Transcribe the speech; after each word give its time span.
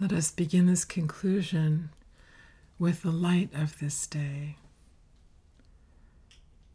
Let 0.00 0.14
us 0.14 0.30
begin 0.30 0.64
this 0.64 0.86
conclusion 0.86 1.90
with 2.78 3.02
the 3.02 3.10
light 3.10 3.50
of 3.54 3.80
this 3.80 4.06
day, 4.06 4.56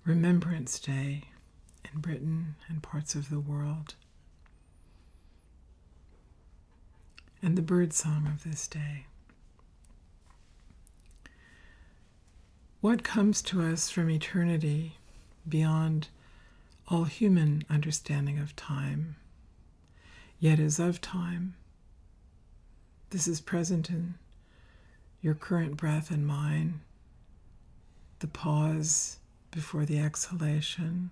Remembrance 0.06 0.78
Day 0.78 1.24
in 1.92 2.02
Britain 2.02 2.54
and 2.68 2.84
parts 2.84 3.16
of 3.16 3.32
the 3.32 3.40
world, 3.40 3.96
and 7.42 7.58
the 7.58 7.64
bird 7.64 7.94
song 7.94 8.28
of 8.32 8.44
this 8.44 8.68
day. 8.68 9.08
What 12.82 13.04
comes 13.04 13.42
to 13.42 13.64
us 13.64 13.90
from 13.90 14.12
eternity 14.12 14.98
beyond 15.50 16.10
all 16.90 17.06
human 17.06 17.64
understanding 17.72 18.38
of 18.38 18.56
time, 18.56 19.16
yet 20.40 20.60
is 20.60 20.78
of 20.78 21.02
time? 21.02 21.56
This 23.16 23.30
is 23.30 23.40
present 23.40 23.90
in 23.90 24.16
your 25.22 25.36
current 25.36 25.78
breath 25.78 26.12
and 26.12 26.28
mine, 26.28 26.82
the 28.20 28.28
pause 28.28 29.20
before 29.52 29.86
the 29.86 29.98
exhalation, 30.00 31.12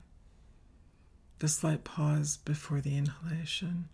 the 1.39 1.47
slight 1.47 1.85
pause 1.85 2.35
before 2.43 2.81
the 2.81 2.97
inhalation. 2.97 3.87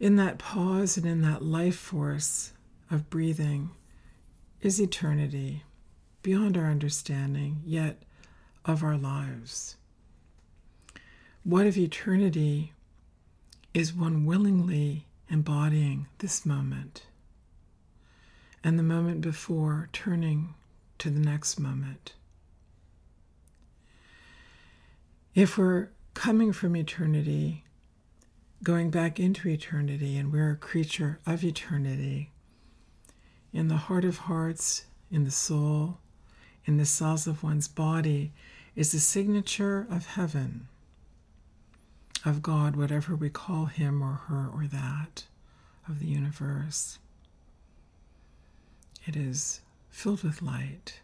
In 0.00 0.16
that 0.16 0.38
pause 0.38 0.96
and 0.96 1.04
in 1.04 1.20
that 1.20 1.42
life 1.42 1.76
force 1.76 2.54
of 2.90 3.10
breathing 3.10 3.72
is 4.62 4.80
eternity 4.80 5.64
beyond 6.22 6.56
our 6.56 6.70
understanding, 6.70 7.60
yet 7.66 8.04
of 8.64 8.82
our 8.82 8.96
lives. 8.96 9.76
What 11.44 11.66
if 11.66 11.76
eternity 11.76 12.72
is 13.74 13.92
one 13.92 14.24
willingly 14.24 15.04
embodying 15.28 16.06
this 16.18 16.46
moment 16.46 17.06
and 18.62 18.78
the 18.78 18.82
moment 18.82 19.20
before 19.20 19.88
turning 19.92 20.54
to 20.98 21.10
the 21.10 21.20
next 21.20 21.58
moment. 21.58 22.14
If 25.34 25.58
we're 25.58 25.88
coming 26.14 26.52
from 26.52 26.74
eternity, 26.74 27.64
going 28.62 28.90
back 28.90 29.20
into 29.20 29.48
eternity, 29.48 30.16
and 30.16 30.32
we're 30.32 30.52
a 30.52 30.56
creature 30.56 31.20
of 31.26 31.44
eternity, 31.44 32.32
in 33.52 33.68
the 33.68 33.76
heart 33.76 34.04
of 34.04 34.18
hearts, 34.18 34.86
in 35.10 35.24
the 35.24 35.30
soul, 35.30 35.98
in 36.64 36.78
the 36.78 36.86
cells 36.86 37.26
of 37.26 37.42
one's 37.42 37.68
body, 37.68 38.32
is 38.74 38.92
the 38.92 38.98
signature 38.98 39.86
of 39.90 40.06
heaven 40.06 40.68
of 42.24 42.42
God, 42.42 42.76
whatever 42.76 43.14
we 43.14 43.30
call 43.30 43.66
him 43.66 44.02
or 44.02 44.14
her 44.28 44.48
or 44.52 44.66
that, 44.66 45.24
of 45.88 46.00
the 46.00 46.06
universe. 46.06 46.98
It 49.06 49.14
is 49.14 49.60
filled 49.90 50.22
with 50.24 50.42
light, 50.42 51.00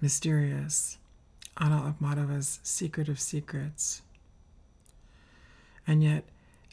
mysterious, 0.00 0.98
Anna 1.58 1.94
Akhmatova's 2.00 2.60
secret 2.62 3.08
of 3.08 3.20
secrets, 3.20 4.02
and 5.86 6.02
yet 6.02 6.24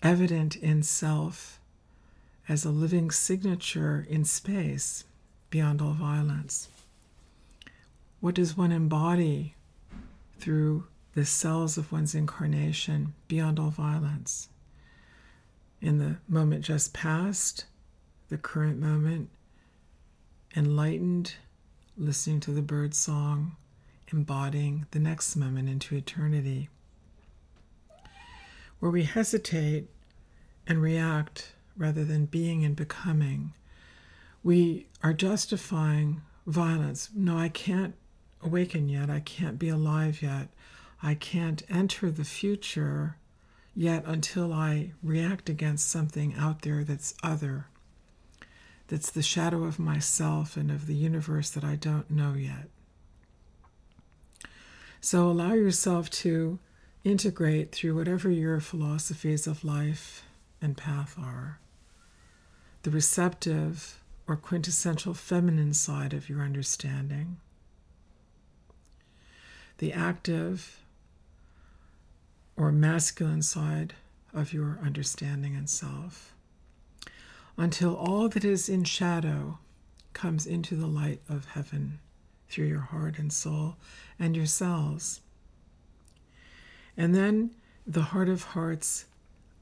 evident 0.01 0.55
in 0.55 0.81
self 0.83 1.59
as 2.47 2.65
a 2.65 2.69
living 2.69 3.11
signature 3.11 4.05
in 4.09 4.25
space 4.25 5.03
beyond 5.49 5.81
all 5.81 5.93
violence. 5.93 6.69
What 8.21 8.35
does 8.35 8.55
one 8.57 8.71
embody 8.71 9.55
through 10.39 10.85
the 11.13 11.25
cells 11.25 11.77
of 11.77 11.91
one's 11.91 12.15
incarnation 12.15 13.13
beyond 13.27 13.59
all 13.59 13.69
violence. 13.69 14.49
In 15.81 15.97
the 15.97 16.17
moment 16.27 16.63
just 16.63 16.93
past, 16.93 17.65
the 18.29 18.37
current 18.37 18.79
moment, 18.79 19.29
enlightened, 20.55 21.35
listening 21.97 22.39
to 22.41 22.51
the 22.51 22.61
bird 22.61 22.93
song, 22.93 23.55
embodying 24.13 24.85
the 24.91 24.99
next 24.99 25.35
moment 25.35 25.69
into 25.69 25.95
eternity. 25.95 26.69
Where 28.79 28.91
we 28.91 29.03
hesitate 29.03 29.87
and 30.67 30.81
react 30.81 31.53
rather 31.75 32.03
than 32.03 32.25
being 32.25 32.63
and 32.63 32.75
becoming, 32.75 33.53
we 34.43 34.87
are 35.03 35.13
justifying 35.13 36.21
violence. 36.47 37.09
No, 37.15 37.37
I 37.37 37.49
can't 37.49 37.95
awaken 38.41 38.89
yet. 38.89 39.09
I 39.09 39.19
can't 39.19 39.59
be 39.59 39.69
alive 39.69 40.21
yet. 40.21 40.47
I 41.03 41.15
can't 41.15 41.63
enter 41.69 42.11
the 42.11 42.23
future 42.23 43.17
yet 43.75 44.03
until 44.05 44.53
I 44.53 44.91
react 45.01 45.49
against 45.49 45.89
something 45.89 46.35
out 46.35 46.61
there 46.61 46.83
that's 46.83 47.15
other, 47.23 47.67
that's 48.87 49.09
the 49.09 49.23
shadow 49.23 49.63
of 49.63 49.79
myself 49.79 50.57
and 50.57 50.69
of 50.69 50.85
the 50.85 50.95
universe 50.95 51.49
that 51.51 51.63
I 51.63 51.75
don't 51.75 52.11
know 52.11 52.33
yet. 52.33 52.69
So 54.99 55.29
allow 55.29 55.53
yourself 55.53 56.09
to 56.11 56.59
integrate 57.03 57.71
through 57.71 57.95
whatever 57.95 58.29
your 58.29 58.59
philosophies 58.59 59.47
of 59.47 59.63
life 59.63 60.23
and 60.61 60.77
path 60.77 61.17
are 61.17 61.59
the 62.83 62.91
receptive 62.91 64.01
or 64.27 64.35
quintessential 64.35 65.13
feminine 65.13 65.73
side 65.73 66.13
of 66.13 66.29
your 66.29 66.41
understanding, 66.41 67.37
the 69.77 69.93
active 69.93 70.80
or 72.61 72.71
masculine 72.71 73.41
side 73.41 73.95
of 74.35 74.53
your 74.53 74.77
understanding 74.85 75.55
and 75.55 75.67
self 75.67 76.31
until 77.57 77.95
all 77.95 78.29
that 78.29 78.45
is 78.45 78.69
in 78.69 78.83
shadow 78.83 79.57
comes 80.13 80.45
into 80.45 80.75
the 80.75 80.85
light 80.85 81.19
of 81.27 81.45
heaven 81.45 81.97
through 82.47 82.67
your 82.67 82.81
heart 82.81 83.17
and 83.17 83.33
soul 83.33 83.77
and 84.19 84.35
your 84.35 84.45
cells. 84.45 85.21
And 86.95 87.15
then 87.15 87.49
the 87.87 88.03
heart 88.03 88.29
of 88.29 88.43
hearts 88.43 89.05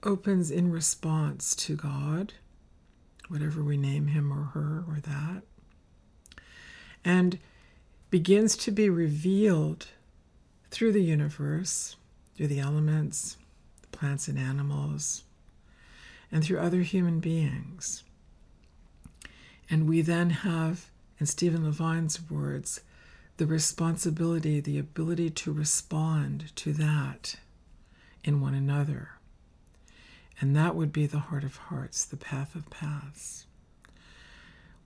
opens 0.04 0.52
in 0.52 0.70
response 0.70 1.56
to 1.56 1.78
God, 1.78 2.34
whatever 3.30 3.64
we 3.64 3.78
name 3.78 4.08
him 4.08 4.30
or 4.30 4.48
her 4.48 4.84
or 4.86 5.00
that, 5.04 5.44
and 7.06 7.40
begins 8.10 8.58
to 8.58 8.72
be 8.72 8.90
revealed 8.90 9.88
through 10.70 10.92
the 10.92 11.04
universe 11.04 11.96
through 12.40 12.48
the 12.48 12.62
elements, 12.62 13.36
the 13.82 13.88
plants 13.90 14.30
and 14.30 14.40
animals, 14.40 15.26
and 16.32 16.42
through 16.42 16.58
other 16.58 16.84
human 16.84 17.20
beings. 17.20 18.02
And 19.70 19.90
we 19.90 20.02
then 20.02 20.30
have, 20.30 20.90
in 21.20 21.26
Stephen 21.26 21.66
Levine's 21.66 22.22
words, 22.32 22.80
the 23.36 23.46
responsibility, 23.46 24.62
the 24.62 24.80
ability 24.80 25.32
to 25.32 25.52
respond 25.52 26.56
to 26.56 26.72
that 26.72 27.36
in 28.24 28.40
one 28.40 28.54
another. 28.54 29.10
And 30.40 30.56
that 30.56 30.76
would 30.76 30.94
be 30.94 31.08
the 31.08 31.20
heart 31.20 31.44
of 31.44 31.58
hearts, 31.58 32.06
the 32.06 32.16
path 32.16 32.56
of 32.56 32.70
paths. 32.70 33.48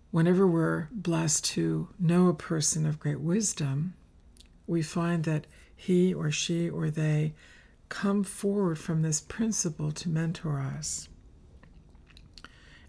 Whenever 0.09 0.47
we're 0.47 0.87
blessed 0.91 1.45
to 1.45 1.89
know 1.99 2.29
a 2.29 2.33
person 2.33 2.87
of 2.87 2.99
great 2.99 3.19
wisdom, 3.19 3.93
we 4.65 4.81
find 4.81 5.23
that 5.25 5.45
he 5.85 6.13
or 6.13 6.31
she 6.31 6.69
or 6.69 6.89
they 6.89 7.33
come 7.89 8.23
forward 8.23 8.79
from 8.79 9.01
this 9.01 9.19
principle 9.19 9.91
to 9.91 10.07
mentor 10.07 10.61
us. 10.61 11.09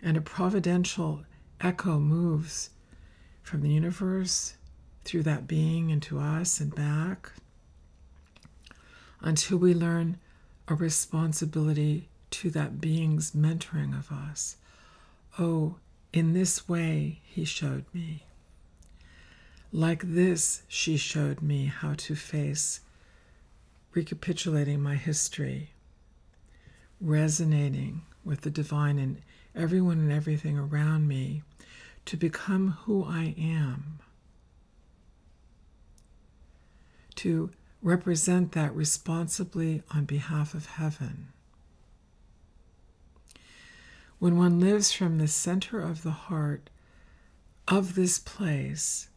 And 0.00 0.16
a 0.16 0.21
providential 0.21 1.25
echo 1.60 1.99
moves 1.99 2.71
from 3.43 3.62
the 3.62 3.71
universe 3.71 4.55
through 5.05 5.25
that 5.25 5.49
being 5.49 5.91
into 5.91 6.21
us 6.21 6.60
and 6.60 6.72
back 6.72 7.32
until 9.21 9.59
we 9.59 9.75
learn 9.75 10.19
a 10.69 10.75
responsibility 10.75 12.08
to 12.31 12.50
that 12.50 12.81
being's 12.81 13.32
mentoring 13.32 13.99
of 13.99 14.12
us. 14.12 14.56
Oh, 15.37 15.76
in 16.12 16.32
this 16.32 16.69
way, 16.69 17.20
he 17.25 17.44
showed 17.44 17.87
me. 17.93 18.23
Like 19.73 20.05
this, 20.05 20.62
she 20.69 20.96
showed 20.96 21.43
me 21.43 21.67
how 21.67 21.94
to 21.94 22.14
face 22.14 22.79
recapitulating 23.94 24.81
my 24.81 24.96
history, 24.96 25.70
resonating 27.00 28.02
with 28.25 28.41
the 28.41 28.50
divine 28.50 28.99
in 28.99 29.23
everyone 29.55 29.99
and 29.99 30.12
everything 30.12 30.58
around 30.58 31.06
me 31.06 31.43
to 32.05 32.17
become 32.17 32.76
who 32.85 33.05
I 33.05 33.35
am, 33.38 34.00
to 37.17 37.50
represent 37.82 38.52
that 38.52 38.75
responsibly 38.75 39.82
on 39.91 40.05
behalf 40.05 40.55
of 40.55 40.67
heaven. 40.67 41.29
When 44.19 44.37
one 44.37 44.58
lives 44.58 44.93
from 44.93 45.19
the 45.19 45.29
center 45.29 45.81
of 45.81 46.02
the 46.02 46.11
heart 46.11 46.70
of 47.69 47.94
this 47.94 48.19
place, 48.19 49.08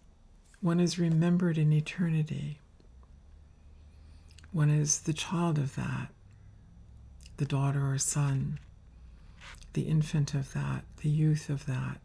one 0.59 0.79
is 0.79 0.99
remembered 0.99 1.57
in 1.57 1.71
eternity. 1.71 2.59
One 4.57 4.71
is 4.71 5.01
the 5.01 5.13
child 5.13 5.59
of 5.59 5.75
that, 5.75 6.07
the 7.37 7.45
daughter 7.45 7.91
or 7.91 7.99
son 7.99 8.57
the 9.73 9.83
infant 9.83 10.33
of 10.33 10.51
that, 10.53 10.83
the 11.03 11.09
youth 11.09 11.47
of 11.51 11.67
that, 11.67 11.99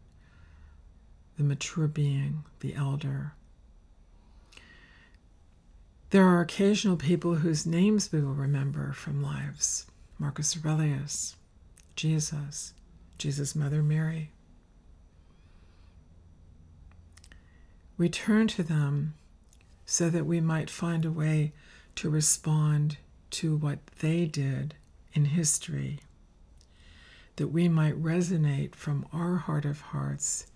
the 1.35 1.43
mature 1.43 1.87
being, 1.87 2.43
the 2.59 2.75
elder. 2.75 3.33
There 6.11 6.27
are 6.27 6.41
occasional 6.41 6.95
people 6.95 7.33
whose 7.37 7.65
names 7.65 8.11
we 8.11 8.21
will 8.21 8.35
remember 8.35 8.93
from 8.93 9.23
lives 9.23 9.87
Marcus 10.19 10.55
Aurelius, 10.55 11.35
Jesus, 11.95 12.75
Jesus' 13.17 13.55
mother 13.55 13.81
Mary. 13.81 14.29
We 17.97 18.09
turn 18.09 18.47
to 18.49 18.61
them 18.61 19.15
so 19.87 20.11
that 20.11 20.27
we 20.27 20.39
might 20.39 20.69
find 20.69 21.03
a 21.03 21.11
way 21.11 21.53
to 21.95 22.09
respond 22.09 22.97
to 23.31 23.55
what 23.55 23.79
they 23.99 24.25
did 24.25 24.75
in 25.13 25.25
history, 25.25 25.99
that 27.35 27.47
we 27.47 27.67
might 27.67 28.01
resonate 28.01 28.75
from 28.75 29.05
our 29.11 29.37
heart 29.37 29.65
of 29.65 29.81
hearts, 29.81 30.47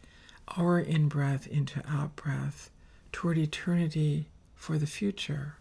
our 0.58 0.80
in 0.80 1.08
breath 1.08 1.48
into 1.48 1.82
out 1.88 2.16
breath, 2.16 2.70
toward 3.12 3.38
eternity 3.38 4.28
for 4.56 4.78
the 4.78 4.88
future, 4.88 5.56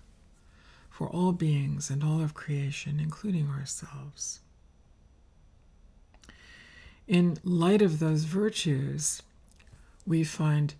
for 0.90 1.08
all 1.08 1.32
beings 1.32 1.90
and 1.90 2.02
all 2.02 2.22
of 2.22 2.34
creation, 2.34 2.98
including 3.00 3.48
ourselves. 3.48 4.40
In 7.06 7.38
light 7.44 7.82
of 7.82 7.98
those 7.98 8.24
virtues, 8.24 9.22
we 10.06 10.24
find 10.24 10.74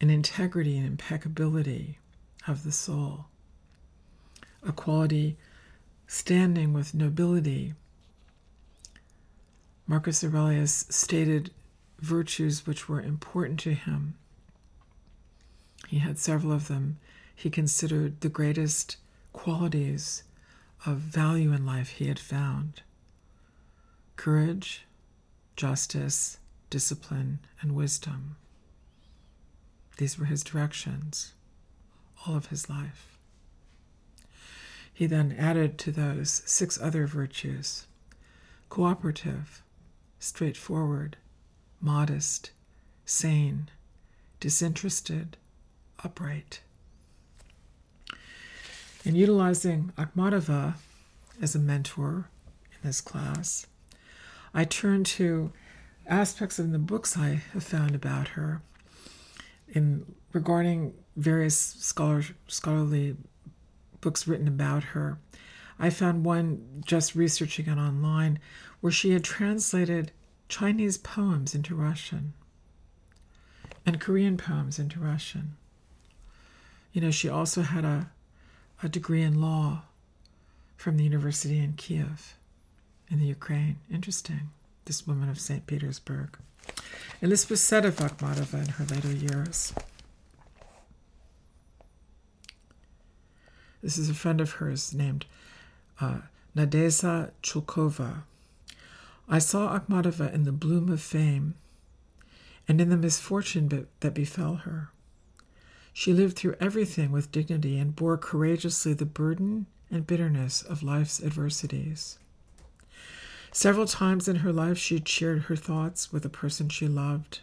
an 0.00 0.10
integrity 0.10 0.76
and 0.76 0.86
impeccability 0.86 1.98
of 2.46 2.64
the 2.64 2.72
soul, 2.72 3.26
a 4.66 4.72
quality 4.72 5.36
standing 6.06 6.72
with 6.72 6.94
nobility. 6.94 7.74
Marcus 9.86 10.22
Aurelius 10.22 10.86
stated 10.88 11.50
virtues 11.98 12.66
which 12.66 12.88
were 12.88 13.00
important 13.00 13.60
to 13.60 13.74
him. 13.74 14.14
He 15.88 15.98
had 15.98 16.18
several 16.18 16.52
of 16.52 16.68
them. 16.68 16.98
He 17.34 17.50
considered 17.50 18.20
the 18.20 18.28
greatest 18.28 18.96
qualities 19.32 20.22
of 20.86 20.96
value 20.98 21.52
in 21.52 21.66
life 21.66 21.90
he 21.90 22.08
had 22.08 22.18
found 22.18 22.82
courage, 24.16 24.84
justice, 25.56 26.38
discipline, 26.68 27.38
and 27.62 27.74
wisdom. 27.74 28.36
These 29.96 30.18
were 30.18 30.26
his 30.26 30.44
directions 30.44 31.32
all 32.26 32.36
of 32.36 32.46
his 32.46 32.68
life. 32.68 33.09
He 35.00 35.06
then 35.06 35.34
added 35.38 35.78
to 35.78 35.92
those 35.92 36.42
six 36.44 36.78
other 36.78 37.06
virtues 37.06 37.86
cooperative, 38.68 39.62
straightforward, 40.18 41.16
modest, 41.80 42.50
sane, 43.06 43.70
disinterested, 44.40 45.38
upright. 46.04 46.60
In 49.02 49.16
utilizing 49.16 49.94
Akhmatova 49.96 50.74
as 51.40 51.54
a 51.54 51.58
mentor 51.58 52.28
in 52.70 52.86
this 52.86 53.00
class, 53.00 53.66
I 54.52 54.64
turn 54.66 55.04
to 55.04 55.50
aspects 56.06 56.58
of 56.58 56.72
the 56.72 56.78
books 56.78 57.16
I 57.16 57.40
have 57.54 57.64
found 57.64 57.94
about 57.94 58.28
her 58.28 58.60
in 59.66 60.14
regarding 60.34 60.92
various 61.16 61.56
scholar, 61.56 62.22
scholarly 62.48 63.16
books 64.00 64.26
written 64.26 64.48
about 64.48 64.84
her. 64.84 65.18
I 65.78 65.90
found 65.90 66.24
one 66.24 66.82
just 66.84 67.14
researching 67.14 67.66
it 67.66 67.78
online 67.78 68.38
where 68.80 68.92
she 68.92 69.12
had 69.12 69.24
translated 69.24 70.12
Chinese 70.48 70.98
poems 70.98 71.54
into 71.54 71.74
Russian 71.74 72.34
and 73.86 74.00
Korean 74.00 74.36
poems 74.36 74.78
into 74.78 75.00
Russian. 75.00 75.56
You 76.92 77.00
know, 77.00 77.10
she 77.10 77.28
also 77.28 77.62
had 77.62 77.84
a, 77.84 78.10
a 78.82 78.88
degree 78.88 79.22
in 79.22 79.40
law 79.40 79.82
from 80.76 80.96
the 80.96 81.04
university 81.04 81.58
in 81.58 81.74
Kiev 81.74 82.34
in 83.10 83.18
the 83.18 83.26
Ukraine. 83.26 83.78
Interesting, 83.90 84.50
this 84.84 85.06
woman 85.06 85.28
of 85.28 85.38
St. 85.38 85.66
Petersburg. 85.66 86.38
And 87.22 87.30
this 87.30 87.48
was 87.48 87.62
said 87.62 87.84
of 87.84 87.96
Akhmatova 87.96 88.54
in 88.54 88.68
her 88.68 88.84
later 88.84 89.12
years. 89.12 89.72
This 93.82 93.98
is 93.98 94.10
a 94.10 94.14
friend 94.14 94.40
of 94.40 94.52
hers 94.52 94.92
named 94.92 95.26
uh, 96.00 96.20
Nadezhda 96.56 97.30
Chulkova. 97.42 98.22
I 99.28 99.38
saw 99.38 99.78
Akhmatova 99.78 100.32
in 100.32 100.44
the 100.44 100.52
bloom 100.52 100.88
of 100.90 101.00
fame 101.00 101.54
and 102.68 102.80
in 102.80 102.90
the 102.90 102.96
misfortune 102.96 103.86
that 104.00 104.14
befell 104.14 104.56
her. 104.56 104.90
She 105.92 106.12
lived 106.12 106.36
through 106.36 106.56
everything 106.60 107.10
with 107.10 107.32
dignity 107.32 107.78
and 107.78 107.96
bore 107.96 108.16
courageously 108.16 108.94
the 108.94 109.06
burden 109.06 109.66
and 109.90 110.06
bitterness 110.06 110.62
of 110.62 110.82
life's 110.82 111.22
adversities. 111.22 112.18
Several 113.52 113.86
times 113.86 114.28
in 114.28 114.36
her 114.36 114.52
life, 114.52 114.78
she 114.78 115.02
shared 115.04 115.42
her 115.42 115.56
thoughts 115.56 116.12
with 116.12 116.24
a 116.24 116.28
person 116.28 116.68
she 116.68 116.86
loved. 116.86 117.40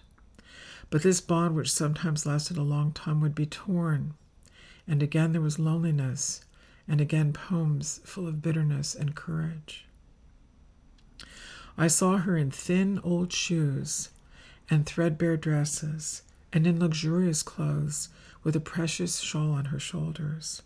But 0.90 1.04
this 1.04 1.20
bond, 1.20 1.56
which 1.56 1.72
sometimes 1.72 2.26
lasted 2.26 2.58
a 2.58 2.62
long 2.62 2.94
time, 2.94 3.20
would 3.20 3.36
be 3.36 3.46
torn. 3.46 4.14
And 4.88 5.04
again 5.04 5.34
there 5.34 5.42
was 5.42 5.60
loneliness, 5.60 6.42
and 6.88 7.02
again 7.02 7.34
poems 7.34 8.00
full 8.06 8.28
of 8.28 8.42
bitterness 8.42 8.96
and 8.96 9.16
courage. 9.16 9.86
I 11.78 11.88
saw 11.88 12.18
her 12.18 12.38
in 12.38 12.52
thin 12.52 13.00
old 13.04 13.32
shoes 13.32 14.10
and 14.70 14.86
threadbare 14.86 15.38
dresses, 15.38 16.24
and 16.52 16.66
in 16.66 16.80
luxurious 16.80 17.44
clothes, 17.44 18.10
with 18.44 18.56
a 18.56 18.60
precious 18.60 19.20
shawl 19.20 19.52
on 19.52 19.66
her 19.66 19.80
shoulders. 19.80 20.62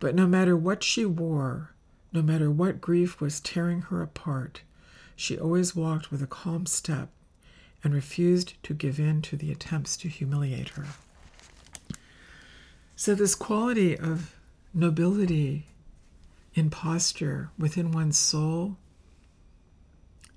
But 0.00 0.14
no 0.14 0.26
matter 0.26 0.56
what 0.56 0.82
she 0.82 1.04
wore, 1.04 1.70
no 2.12 2.22
matter 2.22 2.50
what 2.50 2.80
grief 2.80 3.20
was 3.20 3.40
tearing 3.40 3.82
her 3.82 4.02
apart, 4.02 4.62
she 5.16 5.38
always 5.38 5.76
walked 5.76 6.10
with 6.10 6.22
a 6.22 6.26
calm 6.26 6.66
step 6.66 7.10
and 7.82 7.94
refused 7.94 8.54
to 8.64 8.74
give 8.74 8.98
in 8.98 9.22
to 9.22 9.36
the 9.36 9.52
attempts 9.52 9.96
to 9.98 10.08
humiliate 10.08 10.70
her. 10.70 10.86
So, 12.96 13.16
this 13.16 13.34
quality 13.34 13.98
of 13.98 14.36
nobility 14.72 15.66
in 16.54 16.70
posture 16.70 17.50
within 17.58 17.90
one's 17.90 18.16
soul, 18.16 18.76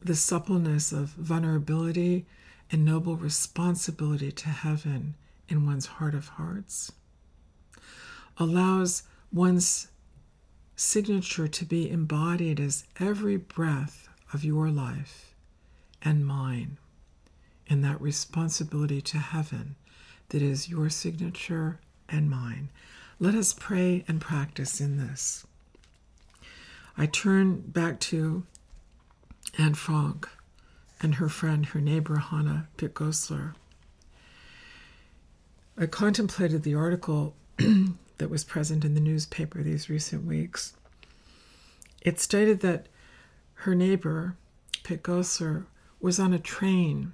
the 0.01 0.15
suppleness 0.15 0.91
of 0.91 1.09
vulnerability 1.09 2.25
and 2.71 2.83
noble 2.83 3.15
responsibility 3.15 4.31
to 4.31 4.49
heaven 4.49 5.15
in 5.47 5.67
one's 5.67 5.85
heart 5.85 6.15
of 6.15 6.29
hearts, 6.29 6.91
allows 8.37 9.03
one's 9.31 9.89
signature 10.75 11.47
to 11.47 11.65
be 11.65 11.89
embodied 11.89 12.59
as 12.59 12.85
every 12.99 13.37
breath 13.37 14.09
of 14.33 14.43
your 14.43 14.69
life 14.69 15.35
and 16.01 16.25
mine, 16.25 16.79
in 17.67 17.81
that 17.81 18.01
responsibility 18.01 18.99
to 19.01 19.17
heaven 19.19 19.75
that 20.29 20.41
is 20.41 20.69
your 20.69 20.89
signature 20.89 21.79
and 22.09 22.29
mine. 22.29 22.69
Let 23.19 23.35
us 23.35 23.53
pray 23.53 24.03
and 24.07 24.21
practice 24.21 24.79
in 24.79 24.97
this. 24.97 25.45
I 26.97 27.05
turn 27.05 27.61
back 27.61 27.99
to 28.01 28.43
Anne 29.57 29.75
Frank 29.75 30.27
and 31.01 31.15
her 31.15 31.29
friend, 31.29 31.65
her 31.67 31.81
neighbor, 31.81 32.17
Hannah 32.17 32.67
Pick-Goslar. 32.77 33.53
I 35.77 35.85
contemplated 35.85 36.63
the 36.63 36.75
article 36.75 37.35
that 38.17 38.29
was 38.29 38.43
present 38.43 38.83
in 38.83 38.95
the 38.95 38.99
newspaper 38.99 39.61
these 39.61 39.89
recent 39.89 40.25
weeks. 40.25 40.73
It 42.01 42.19
stated 42.19 42.61
that 42.61 42.87
her 43.61 43.75
neighbor, 43.75 44.35
Pick-Goslar, 44.83 45.65
was 45.99 46.19
on 46.19 46.33
a 46.33 46.39
train 46.39 47.13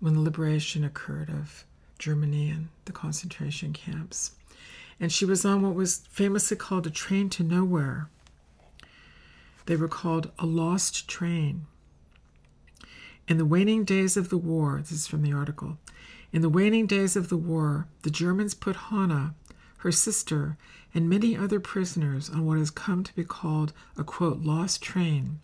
when 0.00 0.14
the 0.14 0.20
liberation 0.20 0.84
occurred 0.84 1.30
of 1.30 1.64
Germany 1.98 2.50
and 2.50 2.68
the 2.84 2.92
concentration 2.92 3.72
camps. 3.72 4.32
And 5.00 5.12
she 5.12 5.24
was 5.24 5.44
on 5.44 5.62
what 5.62 5.74
was 5.74 6.02
famously 6.10 6.56
called 6.56 6.86
a 6.86 6.90
train 6.90 7.30
to 7.30 7.42
nowhere. 7.42 8.08
They 9.66 9.76
were 9.76 9.88
called 9.88 10.30
a 10.38 10.46
lost 10.46 11.08
train. 11.08 11.66
In 13.28 13.36
the 13.36 13.44
waning 13.44 13.84
days 13.84 14.16
of 14.16 14.30
the 14.30 14.38
war, 14.38 14.78
this 14.80 14.92
is 14.92 15.06
from 15.06 15.22
the 15.22 15.32
article, 15.32 15.78
in 16.32 16.42
the 16.42 16.48
waning 16.48 16.86
days 16.86 17.16
of 17.16 17.28
the 17.28 17.36
war, 17.36 17.86
the 18.02 18.10
Germans 18.10 18.54
put 18.54 18.76
Hannah 18.76 19.34
her 19.78 19.92
sister, 19.92 20.56
and 20.92 21.08
many 21.08 21.36
other 21.36 21.60
prisoners 21.60 22.28
on 22.28 22.44
what 22.44 22.58
has 22.58 22.70
come 22.70 23.04
to 23.04 23.14
be 23.14 23.24
called 23.24 23.72
a 23.96 24.04
quote, 24.04 24.40
lost 24.40 24.82
train, 24.82 25.38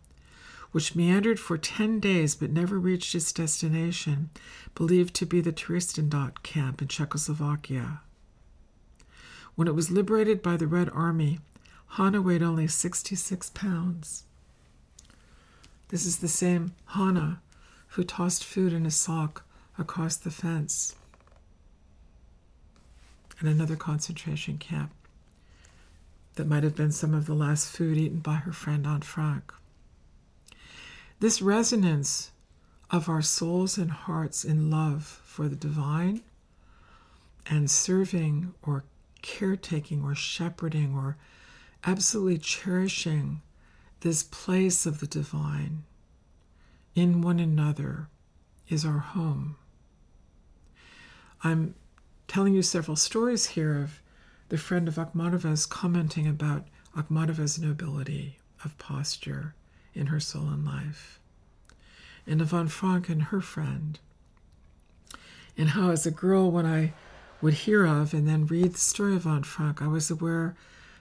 which 0.75 0.97
meandered 0.97 1.39
for 1.39 1.57
10 1.57 2.01
days 2.01 2.35
but 2.35 2.51
never 2.51 2.81
reached 2.81 3.15
its 3.15 3.33
destination, 3.33 4.29
believed 4.75 5.15
to 5.15 5.25
be 5.25 5.41
the 5.41 5.53
Theresienstadt 5.53 6.43
camp 6.43 6.83
in 6.83 6.89
Czechoslovakia. 6.89 8.01
When 9.55 9.69
it 9.69 9.77
was 9.77 9.93
liberated 9.93 10.43
by 10.43 10.57
the 10.57 10.67
Red 10.67 10.91
Army, 10.91 11.39
Hannah 11.91 12.21
weighed 12.21 12.43
only 12.43 12.67
66 12.67 13.51
pounds. 13.51 14.25
This 15.91 16.05
is 16.05 16.19
the 16.19 16.27
same 16.27 16.75
Hannah 16.87 17.41
who 17.91 18.03
tossed 18.03 18.43
food 18.43 18.73
in 18.73 18.85
a 18.85 18.91
sock 18.91 19.45
across 19.79 20.17
the 20.17 20.33
fence 20.33 20.97
in 23.41 23.47
another 23.47 23.77
concentration 23.77 24.59
camp 24.59 24.91
that 26.35 26.49
might 26.49 26.65
have 26.65 26.75
been 26.75 26.91
some 26.91 27.15
of 27.15 27.27
the 27.27 27.35
last 27.35 27.69
food 27.69 27.97
eaten 27.97 28.19
by 28.19 28.35
her 28.35 28.53
friend 28.53 28.89
Anne 28.89 29.03
Frank. 29.03 29.55
This 31.25 31.41
resonance 31.41 32.33
of 32.91 33.09
our 33.09 33.23
souls 33.23 33.79
and 33.79 33.91
hearts 33.91 34.45
in 34.45 34.71
love 34.71 35.23
for 35.25 35.49
the 35.49 35.57
divine 35.57 36.21
and 37.47 37.71
serving 37.71 38.53
or 38.63 38.85
caretaking 39.23 40.03
or 40.03 40.15
shepherding 40.15 40.95
or 40.95 41.17
absolutely 41.83 42.37
cherishing 42.37 43.41
this 44.01 44.23
place 44.23 44.85
of 44.85 45.01
the 45.01 45.07
divine 45.07 45.85
in 46.95 47.23
one 47.23 47.41
another 47.41 48.09
is 48.69 48.85
our 48.85 48.99
home. 48.99 49.57
I'm 51.43 51.75
telling 52.29 52.53
you 52.53 52.61
several 52.61 52.99
stories 52.99 53.47
here 53.47 53.83
of 53.83 54.03
the 54.51 54.59
friend 54.59 54.89
of 54.89 54.97
Akhmatova's 54.97 55.65
commenting 55.65 56.29
about 56.29 56.67
Akhmatova's 56.95 57.59
nobility 57.59 58.41
of 58.63 58.77
posture 58.77 59.55
in 59.95 60.07
her 60.07 60.21
soul 60.21 60.49
and 60.49 60.65
life, 60.65 61.21
and 62.27 62.41
of 62.41 62.53
Anne 62.53 62.69
Frank 62.69 63.09
and 63.09 63.25
her 63.25 63.41
friend, 63.41 63.99
and 65.57 65.71
how, 65.71 65.91
as 65.91 66.07
a 66.07 66.11
girl, 66.11 66.51
when 66.51 66.67
I 66.67 66.93
would 67.41 67.55
hear 67.55 67.85
of 67.85 68.15
and 68.15 68.27
then 68.27 68.47
read 68.47 68.73
the 68.73 68.79
story 68.79 69.15
of 69.15 69.27
Anne 69.27 69.45
Frank, 69.45 69.83
I 69.83 69.87
was 69.87 70.11
aware 70.11 70.57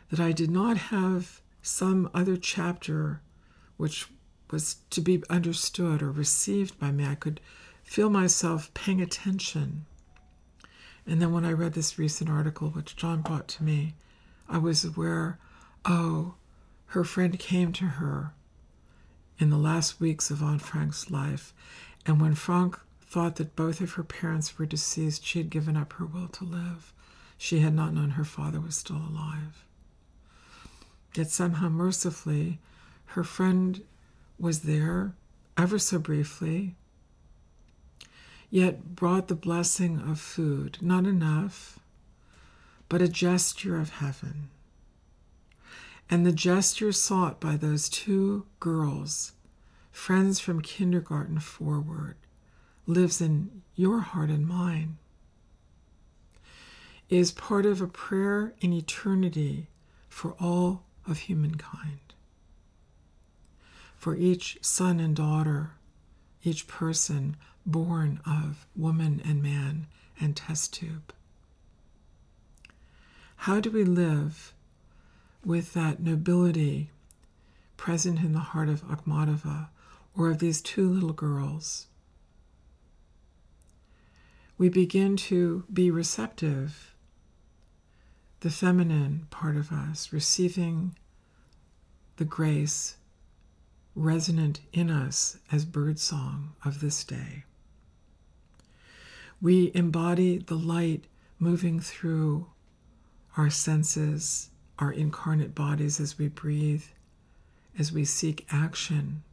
that 0.09 0.19
I 0.19 0.31
did 0.31 0.51
not 0.51 0.77
have 0.77 1.41
some 1.61 2.09
other 2.13 2.37
chapter 2.37 3.21
which 3.77 4.07
was 4.51 4.77
to 4.91 5.01
be 5.01 5.23
understood 5.29 6.01
or 6.01 6.11
received 6.11 6.79
by 6.79 6.91
me. 6.91 7.07
I 7.07 7.15
could 7.15 7.39
feel 7.83 8.09
myself 8.09 8.73
paying 8.73 9.01
attention. 9.01 9.85
And 11.07 11.21
then 11.21 11.31
when 11.31 11.43
I 11.43 11.51
read 11.51 11.73
this 11.73 11.97
recent 11.97 12.29
article, 12.29 12.69
which 12.69 12.95
John 12.95 13.21
brought 13.21 13.47
to 13.49 13.63
me, 13.63 13.95
I 14.47 14.57
was 14.59 14.85
aware 14.85 15.39
oh, 15.85 16.35
her 16.87 17.03
friend 17.03 17.37
came 17.37 17.73
to 17.73 17.85
her 17.85 18.33
in 19.39 19.49
the 19.49 19.57
last 19.57 19.99
weeks 19.99 20.29
of 20.29 20.41
Anne 20.41 20.59
Frank's 20.59 21.09
life. 21.09 21.53
And 22.05 22.21
when 22.21 22.35
Frank 22.35 22.79
thought 23.01 23.35
that 23.35 23.55
both 23.55 23.81
of 23.81 23.93
her 23.93 24.03
parents 24.03 24.57
were 24.57 24.65
deceased, 24.65 25.25
she 25.25 25.39
had 25.39 25.49
given 25.49 25.77
up 25.77 25.93
her 25.93 26.05
will 26.05 26.27
to 26.29 26.43
live. 26.43 26.93
She 27.37 27.59
had 27.59 27.73
not 27.73 27.93
known 27.93 28.11
her 28.11 28.23
father 28.23 28.59
was 28.59 28.75
still 28.75 28.97
alive. 28.97 29.65
Yet 31.15 31.29
somehow, 31.29 31.69
mercifully, 31.69 32.59
her 33.07 33.23
friend 33.23 33.83
was 34.39 34.61
there 34.61 35.13
ever 35.57 35.77
so 35.77 35.99
briefly, 35.99 36.75
yet 38.49 38.95
brought 38.95 39.27
the 39.27 39.35
blessing 39.35 39.99
of 39.99 40.19
food, 40.19 40.77
not 40.81 41.05
enough, 41.05 41.79
but 42.89 43.01
a 43.01 43.07
gesture 43.07 43.77
of 43.79 43.89
heaven. 43.89 44.49
And 46.13 46.27
the 46.27 46.31
gesture 46.31 46.91
sought 46.91 47.41
by 47.41 47.57
those 47.57 47.89
two 47.89 48.45
girls, 48.59 49.31
friends 49.91 50.39
from 50.39 50.61
kindergarten 50.61 51.39
forward, 51.39 52.17
lives 52.85 53.19
in 53.19 53.63
your 53.73 54.01
heart 54.01 54.29
and 54.29 54.45
mine, 54.47 54.99
is 57.09 57.31
part 57.31 57.65
of 57.65 57.81
a 57.81 57.87
prayer 57.87 58.53
in 58.61 58.73
eternity 58.73 59.69
for 60.07 60.35
all 60.39 60.83
of 61.07 61.17
humankind. 61.17 62.13
For 63.97 64.15
each 64.15 64.59
son 64.61 64.99
and 64.99 65.15
daughter, 65.15 65.71
each 66.43 66.67
person 66.67 67.37
born 67.65 68.19
of 68.23 68.67
woman 68.75 69.19
and 69.25 69.41
man 69.41 69.87
and 70.21 70.35
test 70.35 70.75
tube. 70.75 71.11
How 73.35 73.59
do 73.59 73.71
we 73.71 73.83
live 73.83 74.53
with 75.45 75.73
that 75.73 75.99
nobility 75.99 76.91
present 77.77 78.19
in 78.19 78.33
the 78.33 78.39
heart 78.39 78.69
of 78.69 78.83
Akhmatova 78.87 79.67
or 80.15 80.29
of 80.29 80.39
these 80.39 80.61
two 80.61 80.89
little 80.89 81.13
girls? 81.13 81.87
We 84.57 84.69
begin 84.69 85.17
to 85.17 85.63
be 85.71 85.91
receptive 85.91 86.93
the 88.41 88.49
feminine 88.49 89.27
part 89.29 89.55
of 89.55 89.71
us, 89.71 90.11
receiving 90.11 90.95
the 92.17 92.25
grace 92.25 92.97
resonant 93.95 94.59
in 94.71 94.89
us 94.89 95.37
as 95.51 95.65
birdsong 95.65 96.53
of 96.65 96.81
this 96.81 97.03
day. 97.03 97.45
We 99.41 99.71
embody 99.73 100.39
the 100.39 100.55
light 100.55 101.05
moving 101.39 101.79
through 101.79 102.47
our 103.37 103.49
senses, 103.49 104.49
our 104.79 104.91
incarnate 104.91 105.53
bodies 105.55 105.99
as 105.99 106.17
we 106.17 106.27
breathe, 106.27 106.83
as 107.77 107.91
we 107.91 108.05
seek 108.05 108.45
action, 108.51 109.23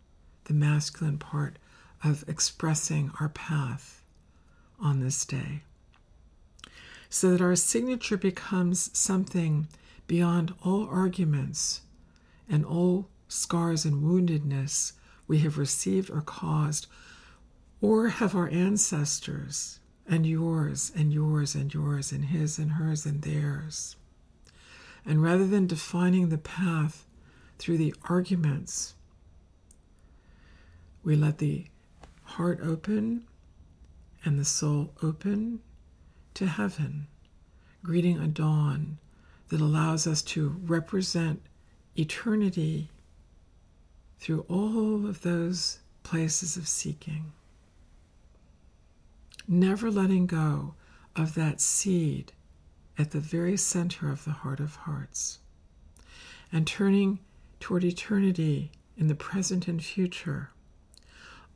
the 0.45 0.55
masculine 0.55 1.19
part 1.19 1.57
of 2.03 2.25
expressing 2.29 3.13
our 3.21 3.29
path 3.29 4.03
on 4.81 5.01
this 5.01 5.25
day 5.25 5.63
so 7.11 7.33
that 7.33 7.41
our 7.41 7.57
signature 7.57 8.17
becomes 8.17 8.97
something 8.97 9.67
beyond 10.07 10.55
all 10.65 10.89
arguments 10.89 11.83
and 12.49 12.65
all 12.65 13.09
scars 13.29 13.85
and 13.85 14.03
woundedness 14.03 14.93
we 15.27 15.39
have 15.39 15.59
received 15.59 16.09
or 16.09 16.21
caused, 16.21 16.87
or 17.81 18.09
have 18.09 18.35
our 18.35 18.49
ancestors 18.49 19.81
and 20.09 20.25
yours 20.25 20.91
and 20.97 21.13
yours 21.13 21.55
and 21.55 21.73
yours 21.75 22.13
and 22.13 22.27
his 22.27 22.59
and 22.59 22.73
hers 22.73 23.05
and 23.05 23.23
theirs. 23.23 23.97
And 25.05 25.23
rather 25.23 25.47
than 25.47 25.67
defining 25.67 26.29
the 26.29 26.39
path 26.39 27.07
through 27.59 27.79
the 27.79 27.95
arguments, 28.09 28.95
we 31.03 31.17
let 31.17 31.39
the 31.39 31.67
heart 32.25 32.61
open 32.63 33.25
and 34.25 34.39
the 34.39 34.45
soul 34.45 34.93
open 35.03 35.61
to 36.35 36.47
heaven, 36.47 37.07
greeting 37.83 38.19
a 38.19 38.27
dawn 38.27 38.99
that 39.49 39.61
allows 39.61 40.07
us 40.07 40.23
to 40.23 40.61
represent 40.65 41.43
eternity 41.97 42.91
through 44.19 44.45
all 44.49 45.07
of 45.07 45.23
those 45.23 45.81
places 46.03 46.57
of 46.57 46.69
seeking. 46.69 47.33
Never 49.49 49.91
letting 49.91 50.27
go 50.27 50.75
of 51.17 51.35
that 51.35 51.61
seed 51.61 52.33
at 53.01 53.13
the 53.13 53.21
very 53.21 53.57
center 53.57 54.11
of 54.11 54.25
the 54.25 54.31
heart 54.31 54.61
of 54.61 54.77
hearts, 54.77 55.39
and 56.53 56.67
turning 56.67 57.19
toward 57.59 57.85
eternity 57.85 58.71
in 58.97 59.09
the 59.09 59.15
present 59.15 59.67
and 59.67 59.83
future, 59.83 60.51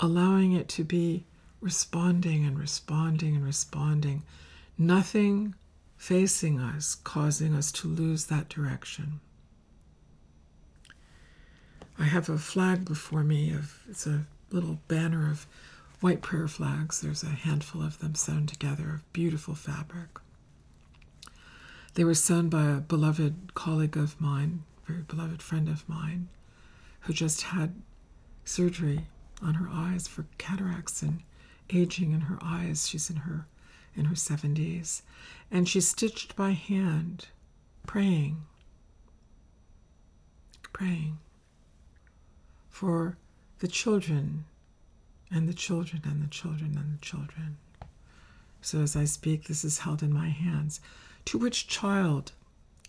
allowing 0.00 0.52
it 0.52 0.68
to 0.68 0.84
be 0.84 1.24
responding 1.60 2.44
and 2.44 2.58
responding 2.58 3.36
and 3.36 3.44
responding 3.44 4.22
nothing 4.76 5.54
facing 5.96 6.60
us 6.60 6.96
causing 6.96 7.54
us 7.54 7.72
to 7.72 7.88
lose 7.88 8.26
that 8.26 8.48
direction. 8.48 9.20
I 11.98 12.04
have 12.04 12.28
a 12.28 12.36
flag 12.36 12.84
before 12.84 13.24
me 13.24 13.52
of 13.52 13.80
it's 13.88 14.06
a 14.06 14.26
little 14.50 14.78
banner 14.88 15.30
of 15.30 15.46
white 16.00 16.20
prayer 16.20 16.48
flags. 16.48 17.00
There's 17.00 17.22
a 17.22 17.28
handful 17.28 17.82
of 17.82 18.00
them 18.00 18.14
sewn 18.14 18.46
together 18.46 18.90
of 18.90 19.12
beautiful 19.12 19.54
fabric. 19.54 20.18
They 21.94 22.04
were 22.04 22.14
sewn 22.14 22.48
by 22.48 22.64
a 22.64 22.80
beloved 22.80 23.54
colleague 23.54 23.96
of 23.96 24.20
mine, 24.20 24.64
very 24.86 25.02
beloved 25.02 25.40
friend 25.40 25.68
of 25.68 25.88
mine, 25.88 26.28
who 27.00 27.12
just 27.12 27.42
had 27.42 27.80
surgery 28.44 29.06
on 29.40 29.54
her 29.54 29.68
eyes 29.70 30.08
for 30.08 30.26
cataracts 30.36 31.02
and 31.02 31.22
aging 31.70 32.12
in 32.12 32.22
her 32.22 32.38
eyes. 32.42 32.88
She's 32.88 33.10
in 33.10 33.16
her 33.16 33.46
in 33.96 34.06
her 34.06 34.16
70s, 34.16 35.02
and 35.52 35.68
she 35.68 35.80
stitched 35.80 36.34
by 36.34 36.50
hand, 36.50 37.28
praying, 37.86 38.44
praying 40.72 41.18
for 42.68 43.16
the 43.60 43.68
children 43.68 44.46
and 45.30 45.48
the 45.48 45.54
children 45.54 46.02
and 46.04 46.20
the 46.20 46.26
children 46.26 46.76
and 46.76 46.94
the 46.94 47.04
children. 47.04 47.56
So 48.60 48.80
as 48.80 48.96
I 48.96 49.04
speak, 49.04 49.44
this 49.44 49.64
is 49.64 49.78
held 49.78 50.02
in 50.02 50.12
my 50.12 50.28
hands. 50.28 50.80
To 51.26 51.38
which 51.38 51.66
child 51.66 52.32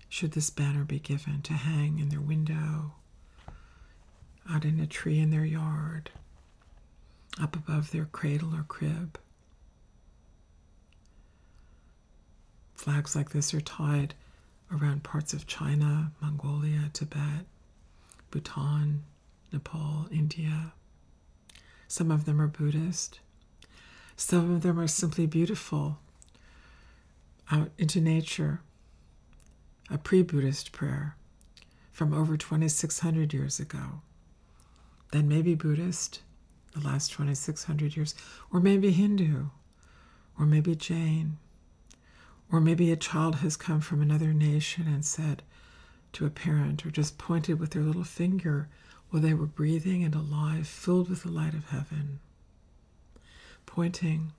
should 0.10 0.32
this 0.34 0.50
banner 0.50 0.84
be 0.84 1.00
given 1.00 1.42
to 1.44 1.54
hang 1.54 2.00
in 2.00 2.10
their 2.10 2.22
window, 2.22 2.94
out 4.50 4.66
in 4.66 4.80
a 4.80 4.88
tree 4.88 5.20
in 5.20 5.32
their 5.32 5.46
yard, 5.46 6.12
up 7.42 7.56
above 7.56 7.92
their 7.92 8.06
cradle 8.06 8.56
or 8.56 8.64
crib? 8.64 9.20
Flags 12.76 13.16
like 13.16 13.32
this 13.32 13.54
are 13.54 13.62
tied 13.62 14.14
around 14.72 15.04
parts 15.04 15.34
of 15.34 15.48
China, 15.48 16.12
Mongolia, 16.22 16.90
Tibet, 16.94 17.46
Bhutan, 18.32 19.04
Nepal, 19.52 20.08
India, 20.12 20.74
Some 21.88 22.12
of 22.12 22.26
them 22.26 22.42
are 22.42 22.48
Buddhist. 22.48 23.20
Some 24.16 24.52
of 24.54 24.62
them 24.62 24.80
are 24.80 24.88
simply 24.88 25.26
beautiful, 25.26 26.00
out 27.52 27.72
into 27.78 28.02
nature, 28.02 28.62
a 29.90 29.98
pre 29.98 30.22
Buddhist 30.22 30.72
prayer 30.72 31.16
from 31.92 32.14
over 32.14 32.36
2,600 32.36 33.34
years 33.34 33.60
ago. 33.60 34.02
Then 35.12 35.28
maybe 35.28 35.56
Buddhist, 35.56 36.22
the 36.74 36.86
last 36.86 37.12
2,600 37.12 37.96
years, 37.96 38.16
or 38.52 38.60
maybe 38.60 38.92
Hindu, 38.92 39.46
or 40.38 40.46
maybe 40.46 40.76
Jain, 40.76 41.38
or 42.52 42.60
maybe 42.60 42.92
a 42.92 42.98
child 42.98 43.36
has 43.36 43.56
come 43.56 43.80
from 43.80 44.02
another 44.02 44.34
nation 44.34 44.88
and 44.88 45.06
said 45.06 45.44
to 46.14 46.26
a 46.26 46.30
parent, 46.30 46.86
or 46.86 46.92
just 46.92 47.18
pointed 47.18 47.60
with 47.60 47.72
their 47.72 47.82
little 47.82 48.04
finger 48.04 48.68
while 49.10 49.22
they 49.22 49.34
were 49.34 49.46
breathing 49.46 50.04
and 50.04 50.16
alive, 50.16 50.68
filled 50.68 51.10
with 51.10 51.24
the 51.24 51.32
light 51.32 51.54
of 51.54 51.70
heaven, 51.70 52.20
pointing, 53.66 54.34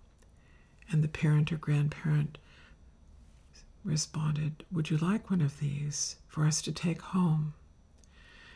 and 0.91 1.03
the 1.03 1.09
parent 1.09 1.53
or 1.53 1.57
grandparent 1.57 2.39
responded, 3.87 4.65
Would 4.71 4.91
you 4.91 4.97
like 4.97 5.31
one 5.31 5.41
of 5.41 5.61
these 5.61 6.17
for 6.27 6.45
us 6.45 6.61
to 6.63 6.73
take 6.73 7.01
home? 7.01 7.55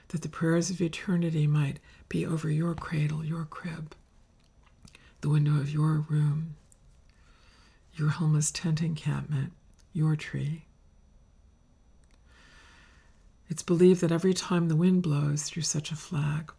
That 0.08 0.22
the 0.22 0.28
prayers 0.28 0.70
of 0.70 0.80
eternity 0.80 1.46
might 1.46 1.78
be 2.08 2.26
over 2.26 2.50
your 2.50 2.74
cradle, 2.74 3.24
your 3.24 3.44
crib, 3.44 3.94
the 5.20 5.28
window 5.28 5.52
of 5.52 5.70
your 5.70 6.04
room, 6.08 6.56
your 7.94 8.08
homeless 8.08 8.50
tent 8.50 8.82
encampment, 8.82 9.52
your 9.92 10.16
tree. 10.16 10.64
It's 13.48 13.62
believed 13.62 14.00
that 14.00 14.12
every 14.12 14.34
time 14.34 14.68
the 14.68 14.76
wind 14.76 15.02
blows 15.02 15.44
through 15.44 15.62
such 15.62 15.90
a 15.90 15.96
flag, 15.96 16.52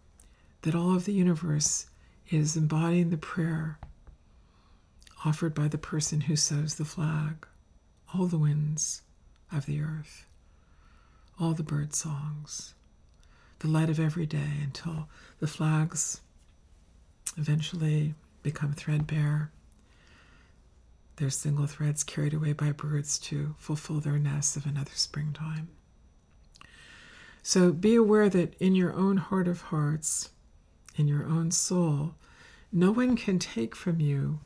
that 0.61 0.75
all 0.75 0.95
of 0.95 1.05
the 1.05 1.13
universe 1.13 1.87
is 2.29 2.55
embodying 2.55 3.09
the 3.09 3.17
prayer 3.17 3.79
offered 5.25 5.53
by 5.53 5.67
the 5.67 5.77
person 5.77 6.21
who 6.21 6.35
sews 6.35 6.75
the 6.75 6.85
flag 6.85 7.45
all 8.13 8.25
the 8.25 8.37
winds 8.37 9.01
of 9.51 9.65
the 9.65 9.81
earth, 9.81 10.25
all 11.39 11.53
the 11.53 11.63
bird 11.63 11.93
songs, 11.93 12.73
the 13.59 13.67
light 13.67 13.89
of 13.89 13.99
every 13.99 14.25
day 14.25 14.59
until 14.61 15.07
the 15.39 15.47
flags 15.47 16.21
eventually 17.37 18.13
become 18.43 18.73
threadbare, 18.73 19.51
their 21.17 21.29
single 21.29 21.67
threads 21.67 22.03
carried 22.03 22.33
away 22.33 22.53
by 22.53 22.71
birds 22.71 23.19
to 23.19 23.55
fulfill 23.59 23.99
their 23.99 24.17
nests 24.17 24.55
of 24.55 24.65
another 24.65 24.91
springtime. 24.95 25.69
So 27.43 27.71
be 27.71 27.95
aware 27.95 28.29
that 28.29 28.55
in 28.59 28.75
your 28.75 28.93
own 28.93 29.17
heart 29.17 29.47
of 29.47 29.61
hearts, 29.61 30.29
in 30.95 31.07
your 31.07 31.25
own 31.25 31.51
soul, 31.51 32.15
no 32.71 32.91
one 32.91 33.15
can 33.15 33.39
take 33.39 33.75
from 33.75 33.99
you 33.99 34.39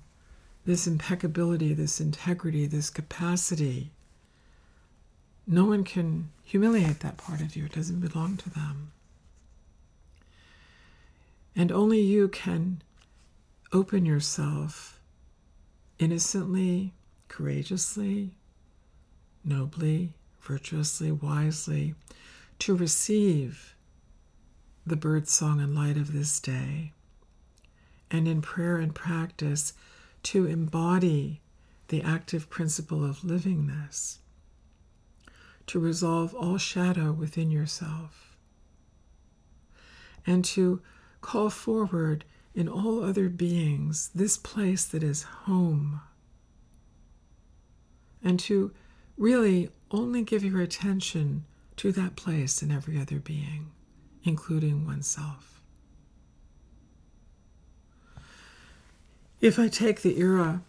this 0.66 0.88
impeccability, 0.88 1.74
this 1.74 2.02
integrity, 2.02 2.66
this 2.66 2.90
capacity. 2.90 3.92
No 5.48 5.66
one 5.66 5.84
can 5.84 6.30
humiliate 6.44 7.02
that 7.02 7.18
part 7.18 7.42
of 7.42 7.56
you, 7.56 7.66
it 7.66 7.74
doesn't 7.74 8.00
belong 8.00 8.38
to 8.38 8.50
them. 8.50 8.92
And 11.56 11.72
only 11.72 12.02
you 12.02 12.28
can 12.28 12.82
open 13.72 14.06
yourself 14.06 15.00
innocently, 16.00 16.94
courageously, 17.28 18.32
nobly, 19.44 20.14
virtuously, 20.42 21.12
wisely 21.12 21.96
to 22.60 22.76
receive 22.76 23.76
the 24.86 24.96
bird 24.96 25.28
song 25.28 25.62
and 25.62 25.76
light 25.76 25.98
of 25.98 26.14
this 26.14 26.40
day. 26.40 26.92
And 28.12 28.28
in 28.28 28.42
prayer 28.42 28.78
and 28.78 28.94
practice, 28.94 29.74
to 30.25 30.48
embody 30.48 31.42
the 31.90 32.01
active 32.01 32.50
principle 32.50 33.05
of 33.05 33.20
livingness, 33.24 34.18
to 35.68 35.79
resolve 35.79 36.33
all 36.33 36.57
shadow 36.57 37.11
within 37.11 37.51
yourself, 37.51 38.35
and 40.25 40.44
to 40.44 40.81
call 41.22 41.51
forward 41.51 42.25
in 42.55 42.68
all 42.68 43.03
other 43.03 43.29
beings 43.29 44.09
this 44.16 44.35
place 44.35 44.85
that 44.85 45.03
is 45.03 45.24
home, 45.24 46.01
and 48.24 48.40
to 48.40 48.72
really 49.18 49.70
only 49.92 50.24
give 50.24 50.44
your 50.44 50.61
attention 50.61 51.46
to 51.75 51.92
that 51.92 52.16
place 52.16 52.64
in 52.64 52.72
every 52.72 53.00
other 53.00 53.20
being, 53.20 53.72
including 54.24 54.88
oneself. 54.88 55.54
If 59.46 59.60
I 59.60 59.68
take 59.68 60.01
the 60.01 60.20
era 60.20 60.64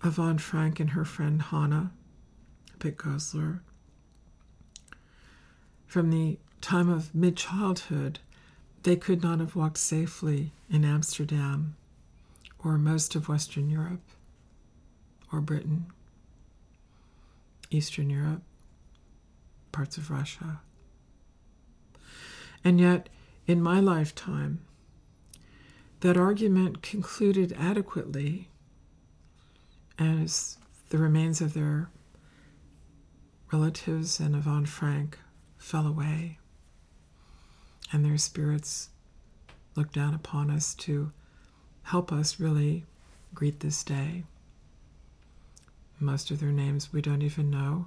of 0.00 0.18
Anne 0.18 0.38
Frank 0.38 0.80
and 0.80 0.92
her 0.92 1.04
friend 1.04 1.42
Hannah 1.42 1.92
Pick-Goslar, 2.78 3.60
from 5.86 6.08
the 6.08 6.38
time 6.62 6.88
of 6.88 7.14
mid 7.14 7.36
childhood, 7.36 8.18
they 8.84 8.96
could 8.96 9.22
not 9.22 9.40
have 9.40 9.54
walked 9.54 9.76
safely 9.76 10.50
in 10.70 10.82
Amsterdam 10.82 11.76
or 12.64 12.78
most 12.78 13.14
of 13.16 13.28
Western 13.28 13.68
Europe 13.68 14.00
or 15.30 15.42
Britain, 15.42 15.84
Eastern 17.70 18.08
Europe, 18.08 18.40
parts 19.72 19.98
of 19.98 20.10
Russia. 20.10 20.62
And 22.64 22.80
yet, 22.80 23.10
in 23.46 23.60
my 23.60 23.78
lifetime, 23.78 24.62
that 26.00 26.16
argument 26.16 26.82
concluded 26.82 27.54
adequately 27.58 28.48
as 29.98 30.56
the 30.88 30.98
remains 30.98 31.40
of 31.40 31.52
their 31.54 31.90
relatives 33.52 34.18
and 34.18 34.34
of 34.34 34.68
Frank 34.68 35.18
fell 35.58 35.86
away, 35.86 36.38
and 37.92 38.04
their 38.04 38.16
spirits 38.16 38.88
looked 39.76 39.94
down 39.94 40.14
upon 40.14 40.50
us 40.50 40.74
to 40.74 41.12
help 41.82 42.12
us 42.12 42.40
really 42.40 42.84
greet 43.34 43.60
this 43.60 43.84
day. 43.84 44.24
Most 45.98 46.30
of 46.30 46.40
their 46.40 46.52
names 46.52 46.92
we 46.92 47.02
don't 47.02 47.22
even 47.22 47.50
know. 47.50 47.86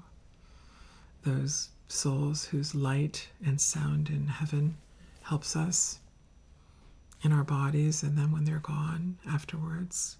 Those 1.23 1.69
souls 1.87 2.45
whose 2.45 2.75
light 2.75 3.29
and 3.43 3.59
sound 3.59 4.09
in 4.09 4.27
heaven 4.27 4.77
helps 5.23 5.55
us 5.55 5.99
in 7.23 7.31
our 7.31 7.43
bodies 7.43 8.03
and 8.03 8.17
then 8.17 8.31
when 8.31 8.43
they're 8.43 8.59
gone 8.59 9.17
afterwards, 9.27 10.17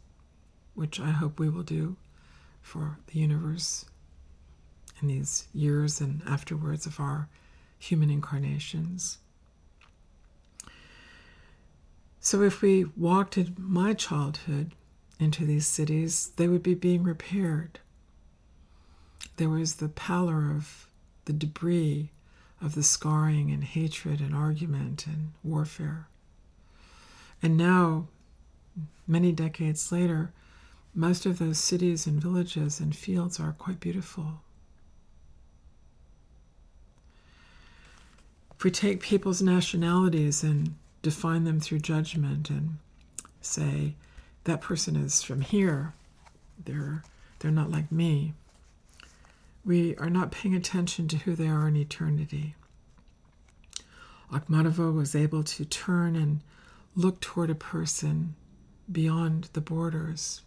which 0.73 0.99
I 0.99 1.11
hope 1.11 1.39
we 1.39 1.49
will 1.49 1.63
do 1.63 1.97
for 2.61 2.97
the 3.07 3.19
universe 3.19 3.85
in 5.01 5.09
these 5.09 5.47
years 5.53 5.99
and 5.99 6.21
afterwards 6.25 6.85
of 6.85 6.99
our 6.99 7.27
human 7.77 8.09
incarnations. 8.09 9.17
So, 12.21 12.41
if 12.41 12.61
we 12.61 12.85
walked 12.95 13.37
in 13.37 13.53
my 13.57 13.93
childhood 13.93 14.71
into 15.19 15.45
these 15.45 15.67
cities, 15.67 16.31
they 16.37 16.47
would 16.47 16.63
be 16.63 16.73
being 16.73 17.03
repaired. 17.03 17.79
There 19.35 19.49
was 19.49 19.75
the 19.75 19.89
pallor 19.89 20.49
of 20.51 20.87
the 21.25 21.33
debris 21.33 22.11
of 22.61 22.75
the 22.75 22.83
scarring 22.83 23.51
and 23.51 23.63
hatred 23.63 24.21
and 24.21 24.33
argument 24.33 25.05
and 25.05 25.33
warfare. 25.43 26.07
And 27.43 27.57
now, 27.57 28.07
many 29.05 29.33
decades 29.33 29.91
later, 29.91 30.31
most 30.95 31.25
of 31.25 31.39
those 31.39 31.57
cities 31.57 32.07
and 32.07 32.21
villages 32.21 32.79
and 32.79 32.95
fields 32.95 33.37
are 33.37 33.51
quite 33.51 33.81
beautiful. 33.81 34.39
If 38.55 38.63
we 38.63 38.71
take 38.71 39.01
people's 39.01 39.41
nationalities 39.41 40.41
and 40.41 40.75
define 41.01 41.43
them 41.43 41.59
through 41.59 41.79
judgment 41.79 42.49
and 42.49 42.77
say, 43.41 43.95
that 44.45 44.61
person 44.61 44.95
is 44.95 45.21
from 45.21 45.41
here, 45.41 45.93
they're, 46.63 47.03
they're 47.39 47.51
not 47.51 47.71
like 47.71 47.91
me, 47.91 48.33
we 49.65 49.97
are 49.97 50.09
not 50.09 50.31
paying 50.31 50.55
attention 50.55 51.09
to 51.09 51.17
who 51.17 51.35
they 51.35 51.47
are 51.47 51.67
in 51.67 51.75
eternity. 51.75 52.55
Akhmatova 54.31 54.93
was 54.93 55.13
able 55.13 55.43
to 55.43 55.65
turn 55.65 56.15
and 56.15 56.39
look 56.95 57.19
toward 57.19 57.49
a 57.49 57.55
person 57.55 58.35
beyond 58.91 59.49
the 59.53 59.61
borders. 59.61 60.41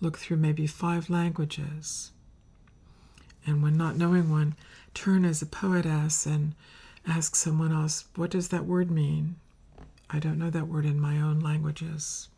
Look 0.00 0.18
through 0.18 0.36
maybe 0.36 0.66
five 0.66 1.08
languages. 1.08 2.12
And 3.46 3.62
when 3.62 3.76
not 3.76 3.96
knowing 3.96 4.30
one, 4.30 4.54
turn 4.92 5.24
as 5.24 5.40
a 5.40 5.46
poetess 5.46 6.26
and 6.26 6.54
ask 7.06 7.34
someone 7.34 7.72
else, 7.72 8.04
What 8.16 8.30
does 8.30 8.48
that 8.48 8.66
word 8.66 8.90
mean? 8.90 9.36
I 10.10 10.18
don't 10.18 10.38
know 10.38 10.50
that 10.50 10.68
word 10.68 10.84
in 10.84 11.00
my 11.00 11.20
own 11.20 11.40
languages. 11.40 12.28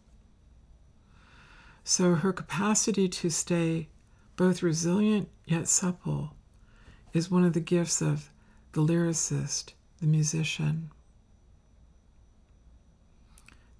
So 1.83 2.15
her 2.15 2.33
capacity 2.33 3.09
to 3.09 3.31
stay 3.31 3.89
both 4.37 4.63
resilient 4.63 5.29
yet 5.45 5.67
supple 5.67 6.35
is 7.13 7.31
one 7.31 7.45
of 7.45 7.53
the 7.53 7.61
gifts 7.61 8.01
of 8.01 8.31
the 8.73 8.81
lyricist, 8.81 9.73
the 10.01 10.07
musician 10.07 10.91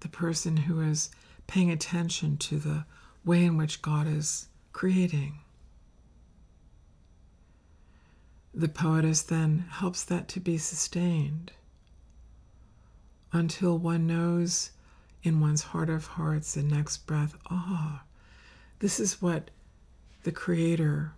the 0.01 0.09
person 0.09 0.57
who 0.57 0.81
is 0.81 1.09
paying 1.47 1.71
attention 1.71 2.37
to 2.37 2.57
the 2.57 2.85
way 3.25 3.43
in 3.43 3.57
which 3.57 3.81
God 3.81 4.07
is 4.07 4.47
creating. 4.73 5.39
The 8.53 8.67
poetess 8.67 9.21
then 9.21 9.65
helps 9.69 10.03
that 10.03 10.27
to 10.29 10.39
be 10.39 10.57
sustained 10.57 11.53
until 13.31 13.77
one 13.77 14.05
knows 14.07 14.71
in 15.23 15.39
one's 15.39 15.61
heart 15.63 15.89
of 15.89 16.05
hearts 16.05 16.55
the 16.55 16.63
next 16.63 17.05
breath, 17.05 17.35
ah, 17.49 18.03
this 18.79 18.99
is 18.99 19.21
what 19.21 19.51
the 20.23 20.31
Creator, 20.31 21.13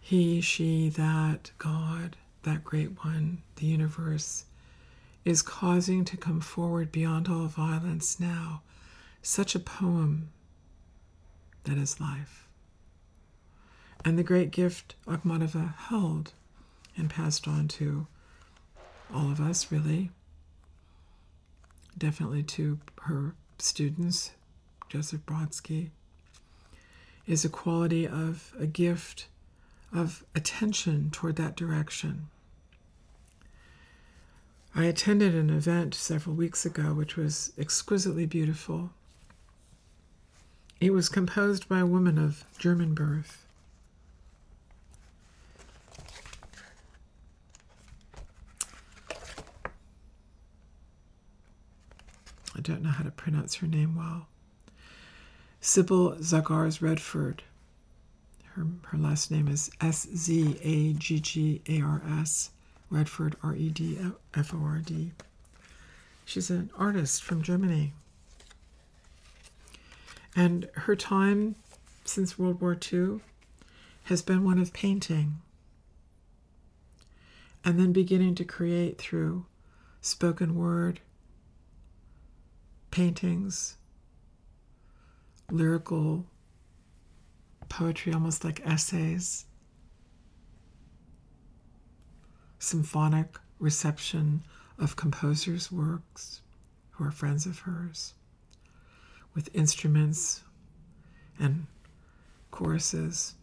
He, 0.00 0.40
She, 0.40 0.88
that, 0.90 1.50
God, 1.58 2.16
that 2.42 2.64
great 2.64 3.04
one, 3.04 3.42
the 3.56 3.66
universe, 3.66 4.44
is 5.24 5.42
causing 5.42 6.04
to 6.04 6.16
come 6.16 6.40
forward 6.40 6.92
beyond 6.92 7.28
all 7.28 7.46
violence 7.46 8.20
now. 8.20 8.62
Such 9.22 9.54
a 9.54 9.60
poem 9.60 10.30
that 11.64 11.78
is 11.78 12.00
life. 12.00 12.46
And 14.04 14.18
the 14.18 14.22
great 14.22 14.50
gift 14.50 14.96
Akhmatova 15.06 15.74
held 15.74 16.32
and 16.96 17.08
passed 17.08 17.48
on 17.48 17.68
to 17.68 18.06
all 19.12 19.30
of 19.30 19.40
us, 19.40 19.72
really, 19.72 20.10
definitely 21.96 22.42
to 22.42 22.78
her 23.02 23.34
students, 23.58 24.32
Joseph 24.88 25.24
Brodsky, 25.24 25.90
is 27.26 27.44
a 27.44 27.48
quality 27.48 28.06
of 28.06 28.52
a 28.58 28.66
gift 28.66 29.28
of 29.92 30.24
attention 30.34 31.10
toward 31.10 31.36
that 31.36 31.56
direction. 31.56 32.28
I 34.76 34.84
attended 34.84 35.34
an 35.34 35.50
event 35.50 35.94
several 35.94 36.34
weeks 36.34 36.66
ago 36.66 36.94
which 36.94 37.16
was 37.16 37.52
exquisitely 37.56 38.26
beautiful. 38.26 38.90
It 40.80 40.92
was 40.92 41.08
composed 41.08 41.68
by 41.68 41.78
a 41.78 41.86
woman 41.86 42.18
of 42.18 42.44
German 42.58 42.92
birth. 42.92 43.46
I 52.56 52.60
don't 52.60 52.82
know 52.82 52.90
how 52.90 53.04
to 53.04 53.10
pronounce 53.10 53.56
her 53.56 53.66
name 53.66 53.94
well. 53.94 54.26
Sibylle 55.60 56.16
Szaggars 56.16 56.82
Redford. 56.82 57.42
Her, 58.54 58.66
her 58.82 58.98
last 58.98 59.30
name 59.30 59.48
is 59.48 59.70
S 59.80 60.06
Z 60.14 60.58
A 60.62 60.92
G 60.94 61.20
G 61.20 61.62
A 61.68 61.80
R 61.80 62.02
S, 62.20 62.50
Redford, 62.94 63.36
R 63.42 63.54
E 63.56 63.70
D 63.70 63.98
F 64.34 64.54
O 64.54 64.58
R 64.58 64.78
D. 64.78 65.10
She's 66.24 66.48
an 66.48 66.70
artist 66.76 67.22
from 67.24 67.42
Germany. 67.42 67.92
And 70.36 70.68
her 70.74 70.94
time 70.94 71.56
since 72.04 72.38
World 72.38 72.60
War 72.60 72.76
II 72.92 73.20
has 74.04 74.22
been 74.22 74.44
one 74.44 74.58
of 74.58 74.72
painting 74.72 75.40
and 77.64 77.80
then 77.80 77.92
beginning 77.92 78.34
to 78.36 78.44
create 78.44 78.98
through 78.98 79.46
spoken 80.00 80.54
word, 80.54 81.00
paintings, 82.90 83.76
lyrical 85.50 86.26
poetry, 87.68 88.12
almost 88.12 88.44
like 88.44 88.60
essays, 88.64 89.46
symphonic 92.64 93.38
reception 93.58 94.42
of 94.78 94.96
composers' 94.96 95.70
works 95.70 96.40
who 96.92 97.04
are 97.04 97.10
friends 97.10 97.46
of 97.46 97.60
hers, 97.60 98.14
with 99.34 99.54
instruments 99.54 100.42
and 101.38 101.66
choruses, 102.50 103.34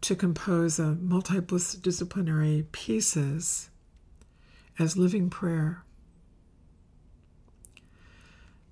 to 0.00 0.14
compose 0.14 0.78
a 0.78 0.96
multidisciplinary 1.02 2.70
pieces 2.72 3.70
as 4.78 4.96
living 4.96 5.28
prayer. 5.30 5.82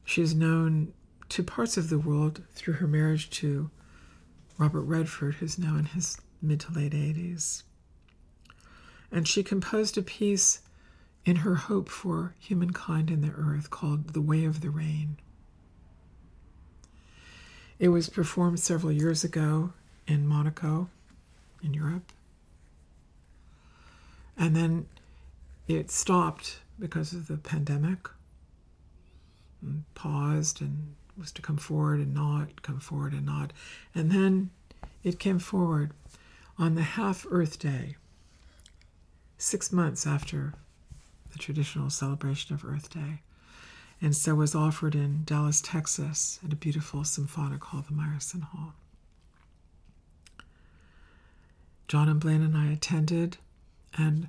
She 0.04 0.22
is 0.22 0.34
known 0.34 0.92
to 1.30 1.42
parts 1.42 1.76
of 1.76 1.88
the 1.88 1.98
world 1.98 2.42
through 2.52 2.74
her 2.74 2.86
marriage 2.86 3.30
to 3.30 3.70
Robert 4.58 4.82
Redford, 4.82 5.34
who's 5.34 5.58
now 5.58 5.76
in 5.76 5.86
his 5.86 6.18
mid 6.42 6.60
to 6.60 6.72
late 6.72 6.92
80s. 6.92 7.62
And 9.12 9.26
she 9.26 9.42
composed 9.42 9.98
a 9.98 10.02
piece 10.02 10.60
in 11.24 11.36
her 11.36 11.54
hope 11.56 11.88
for 11.88 12.34
humankind 12.38 13.10
in 13.10 13.20
the 13.20 13.32
earth 13.32 13.70
called 13.70 14.14
The 14.14 14.20
Way 14.20 14.44
of 14.44 14.60
the 14.60 14.70
Rain. 14.70 15.16
It 17.78 17.88
was 17.88 18.08
performed 18.08 18.60
several 18.60 18.92
years 18.92 19.24
ago 19.24 19.72
in 20.06 20.26
Monaco, 20.26 20.88
in 21.62 21.74
Europe. 21.74 22.12
And 24.36 24.54
then 24.54 24.86
it 25.66 25.90
stopped 25.90 26.60
because 26.78 27.12
of 27.12 27.26
the 27.26 27.36
pandemic, 27.36 28.08
and 29.62 29.84
paused 29.94 30.60
and 30.62 30.94
was 31.16 31.32
to 31.32 31.42
come 31.42 31.58
forward 31.58 32.00
and 32.00 32.14
not, 32.14 32.62
come 32.62 32.80
forward 32.80 33.12
and 33.12 33.26
not. 33.26 33.52
And 33.94 34.10
then 34.10 34.50
it 35.04 35.18
came 35.18 35.38
forward 35.38 35.92
on 36.58 36.74
the 36.74 36.82
half 36.82 37.26
Earth 37.30 37.58
Day, 37.58 37.96
six 39.40 39.72
months 39.72 40.06
after 40.06 40.54
the 41.32 41.38
traditional 41.38 41.88
celebration 41.88 42.54
of 42.54 42.64
Earth 42.64 42.90
Day. 42.90 43.22
And 44.02 44.14
so 44.14 44.34
was 44.34 44.54
offered 44.54 44.94
in 44.94 45.24
Dallas, 45.24 45.60
Texas, 45.60 46.38
at 46.44 46.52
a 46.52 46.56
beautiful 46.56 47.04
symphonic 47.04 47.62
hall, 47.64 47.84
the 47.86 47.94
Meyerson 47.94 48.42
Hall. 48.42 48.74
John 51.88 52.08
and 52.08 52.20
Blaine 52.20 52.42
and 52.42 52.56
I 52.56 52.72
attended, 52.72 53.38
and 53.96 54.28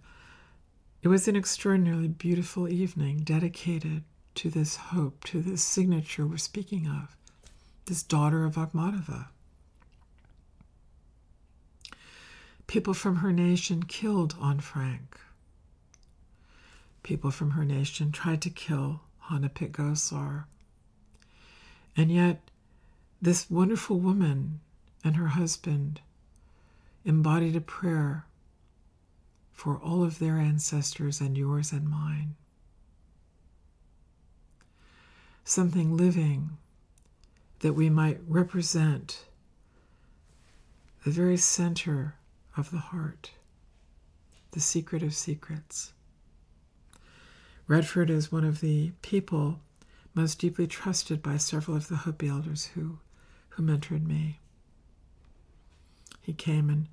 it 1.04 1.08
was 1.08 1.28
an 1.28 1.36
extraordinarily 1.36 2.08
beautiful 2.08 2.68
evening 2.68 3.20
dedicated 3.20 4.04
to 4.36 4.50
this 4.50 4.78
hope, 4.78 5.24
to 5.26 5.42
this 5.42 5.62
signature 5.64 6.26
we're 6.26 6.38
speaking 6.38 6.88
of, 6.88 7.16
this 7.86 8.02
daughter 8.02 8.46
of 8.46 8.56
Akhmatova. 8.56 9.28
People 12.72 12.94
from 12.94 13.18
her 13.18 13.34
nation 13.34 13.84
killed 13.84 14.34
Anne 14.42 14.62
Frank. 14.62 15.20
People 17.04 17.30
from 17.30 17.52
her 17.52 17.66
nation 17.66 18.14
tried 18.14 18.42
to 18.44 18.50
kill 18.50 19.02
Hannah 19.24 19.50
Pick 19.50 19.74
Goslar. 19.74 20.46
And 21.98 22.10
yet, 22.10 22.50
this 23.22 23.52
wonderful 23.52 24.00
woman 24.00 24.62
and 25.04 25.18
her 25.18 25.28
husband 25.28 26.00
embodied 27.04 27.58
a 27.58 27.60
prayer 27.60 28.24
for 29.52 29.78
all 29.78 30.02
of 30.02 30.20
their 30.20 30.38
ancestors 30.38 31.20
and 31.20 31.38
yours 31.38 31.74
and 31.74 31.90
mine. 31.90 32.36
something 35.44 35.98
living 35.98 36.52
that 37.60 37.74
we 37.74 37.90
might 37.90 38.22
represent 38.26 39.26
the 41.04 41.12
very 41.12 41.36
center 41.36 42.16
of 42.58 42.72
the 42.72 42.78
heart, 42.78 43.32
the 44.52 44.60
secret 44.60 45.04
of 45.04 45.14
secrets. 45.14 45.94
Redford 47.68 48.10
is 48.10 48.32
one 48.32 48.44
of 48.44 48.60
the 48.60 48.92
people 49.02 49.60
most 50.14 50.40
deeply 50.40 50.68
trusted 50.68 51.22
by 51.22 51.38
several 51.38 51.78
of 51.78 51.88
the 51.88 51.98
Hopi 51.98 52.28
elders 52.28 52.66
who, 52.76 53.00
who 53.50 53.64
mentored 53.64 54.06
me. 54.06 54.40
He 56.22 56.34
came 56.34 56.70
and 56.70 56.88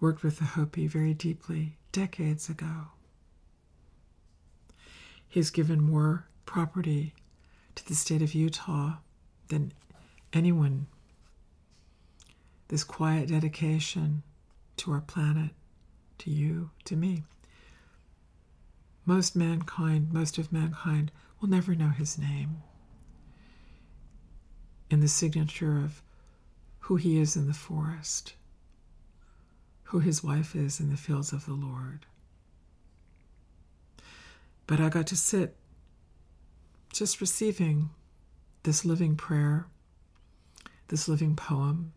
worked 0.00 0.22
with 0.22 0.38
the 0.38 0.44
Hopi 0.44 0.86
very 0.86 1.14
deeply 1.14 1.76
decades 1.90 2.48
ago. 2.48 2.88
He's 5.28 5.50
given 5.50 5.82
more 5.82 6.26
property 6.46 7.14
to 7.74 7.86
the 7.86 7.94
state 7.94 8.22
of 8.22 8.34
Utah 8.34 8.96
than 9.48 9.72
anyone. 10.32 10.86
This 12.68 12.84
quiet 12.84 13.28
dedication 13.28 14.22
to 14.78 14.92
our 14.92 15.00
planet, 15.00 15.50
to 16.18 16.30
you, 16.30 16.70
to 16.84 16.96
me. 16.96 17.22
Most 19.04 19.34
mankind, 19.34 20.12
most 20.12 20.38
of 20.38 20.52
mankind, 20.52 21.10
will 21.40 21.48
never 21.48 21.74
know 21.74 21.88
his 21.88 22.18
name. 22.18 22.62
In 24.90 25.00
the 25.00 25.08
signature 25.08 25.78
of 25.78 26.02
who 26.80 26.96
he 26.96 27.18
is 27.18 27.36
in 27.36 27.46
the 27.46 27.54
forest, 27.54 28.34
who 29.84 29.98
his 29.98 30.22
wife 30.22 30.54
is 30.54 30.80
in 30.80 30.90
the 30.90 30.96
fields 30.96 31.32
of 31.32 31.46
the 31.46 31.54
Lord. 31.54 32.06
But 34.66 34.80
I 34.80 34.88
got 34.88 35.06
to 35.08 35.16
sit 35.16 35.56
just 36.92 37.20
receiving 37.20 37.90
this 38.62 38.84
living 38.84 39.16
prayer, 39.16 39.66
this 40.88 41.08
living 41.08 41.34
poem 41.34 41.92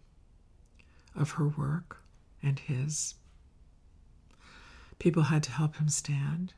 of 1.16 1.32
her 1.32 1.48
work 1.48 2.02
and 2.46 2.60
his. 2.60 3.16
People 5.00 5.24
had 5.24 5.44
to 5.44 5.52
help 5.52 5.76
him 5.78 5.90
stand. 5.90 6.54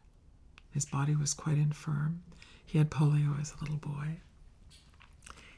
His 0.72 0.86
body 0.86 1.16
was 1.16 1.34
quite 1.34 1.58
infirm. 1.58 2.22
He 2.66 2.78
had 2.78 2.92
polio 2.92 3.40
as 3.40 3.54
a 3.54 3.60
little 3.62 3.78
boy. 3.78 4.18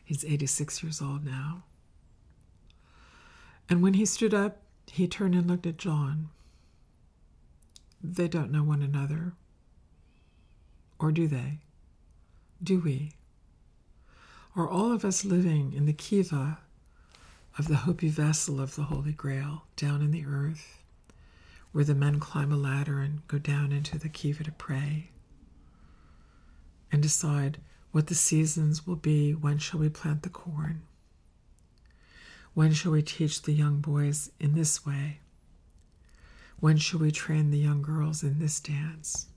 He's 0.04 0.24
86 0.24 0.82
years 0.84 1.02
old 1.02 1.26
now. 1.26 1.64
And 3.70 3.84
when 3.84 3.96
he 3.96 4.06
stood 4.06 4.34
up, 4.34 4.62
he 4.88 5.08
turned 5.08 5.36
and 5.36 5.48
looked 5.48 5.68
at 5.68 5.78
John. 5.78 6.30
They 8.02 8.28
don't 8.28 8.52
know 8.52 8.64
one 8.64 8.82
another. 8.82 9.34
Or 11.00 11.12
do 11.12 11.28
they? 11.28 11.60
Do 12.64 12.80
we? 12.80 13.12
Are 14.56 14.68
all 14.68 14.92
of 14.92 15.06
us 15.06 15.24
living 15.24 15.74
in 15.74 15.86
the 15.86 15.94
kiva 15.94 16.60
of 17.60 17.68
the 17.68 17.76
Hopi 17.76 18.08
vessel 18.08 18.62
of 18.62 18.76
the 18.76 18.84
Holy 18.84 19.12
Grail 19.12 19.66
down 19.76 20.02
in 20.02 20.12
the 20.12 20.26
earth, 20.26 20.82
where 21.74 21.84
the 21.84 21.94
men 21.94 22.18
climb 22.18 22.54
a 22.54 22.58
ladder 22.58 23.02
and 23.02 23.28
go 23.28 23.38
down 23.38 23.74
into 23.74 24.00
the 24.00 24.08
kiva 24.08 24.46
to 24.46 24.52
pray 24.54 25.10
and 26.90 27.02
decide 27.02 27.60
what 27.92 28.08
the 28.08 28.16
seasons 28.16 28.88
will 28.88 28.96
be. 28.96 29.34
When 29.34 29.58
shall 29.58 29.82
we 29.82 29.90
plant 29.90 30.24
the 30.24 30.30
corn? 30.30 30.84
When 32.54 32.72
shall 32.72 32.94
we 32.94 33.02
teach 33.02 33.42
the 33.42 33.52
young 33.52 33.82
boys 33.82 34.32
in 34.40 34.56
this 34.56 34.86
way? 34.86 35.20
When 36.62 36.78
shall 36.78 37.02
we 37.02 37.12
train 37.12 37.52
the 37.52 37.60
young 37.60 37.82
girls 37.82 38.24
in 38.24 38.40
this 38.40 38.62
dance? 38.62 39.28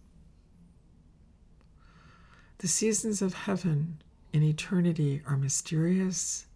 The 2.59 2.69
seasons 2.69 3.21
of 3.21 3.35
heaven 3.35 4.01
in 4.33 4.45
eternity 4.45 5.23
are 5.27 5.37
mysterious, 5.37 6.47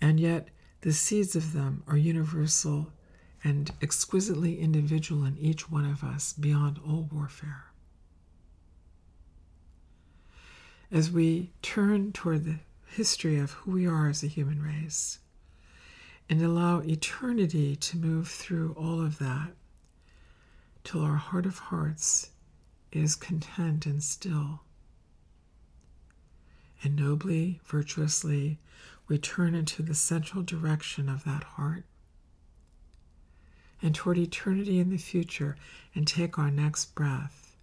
and 0.00 0.20
yet 0.20 0.48
the 0.82 0.92
seeds 0.92 1.34
of 1.34 1.52
them 1.52 1.82
are 1.86 1.96
universal 1.96 2.92
and 3.42 3.72
exquisitely 3.82 4.60
individual 4.60 5.24
in 5.24 5.36
each 5.38 5.70
one 5.70 5.84
of 5.84 6.02
us 6.02 6.32
beyond 6.32 6.78
all 6.86 7.08
warfare. 7.12 7.66
as 10.90 11.10
we 11.10 11.50
turn 11.62 12.12
toward 12.12 12.44
the 12.44 12.58
history 12.86 13.38
of 13.38 13.52
who 13.52 13.72
we 13.72 13.86
are 13.86 14.08
as 14.08 14.22
a 14.22 14.28
human 14.28 14.62
race 14.62 15.18
and 16.28 16.40
allow 16.42 16.80
eternity 16.80 17.76
to 17.76 17.96
move 17.96 18.28
through 18.28 18.74
all 18.78 19.00
of 19.00 19.18
that 19.18 19.50
till 20.84 21.02
our 21.02 21.16
heart 21.16 21.46
of 21.46 21.58
hearts 21.58 22.30
is 22.92 23.16
content 23.16 23.86
and 23.86 24.02
still. 24.02 24.60
And 26.82 26.94
nobly, 26.94 27.60
virtuously, 27.64 28.58
we 29.08 29.18
turn 29.18 29.54
into 29.54 29.82
the 29.82 29.94
central 29.94 30.42
direction 30.42 31.08
of 31.08 31.24
that 31.24 31.44
heart 31.44 31.84
and 33.82 33.94
toward 33.94 34.18
eternity 34.18 34.78
in 34.78 34.90
the 34.90 34.96
future 34.96 35.56
and 35.94 36.06
take 36.06 36.38
our 36.38 36.50
next 36.50 36.94
breath 36.94 37.56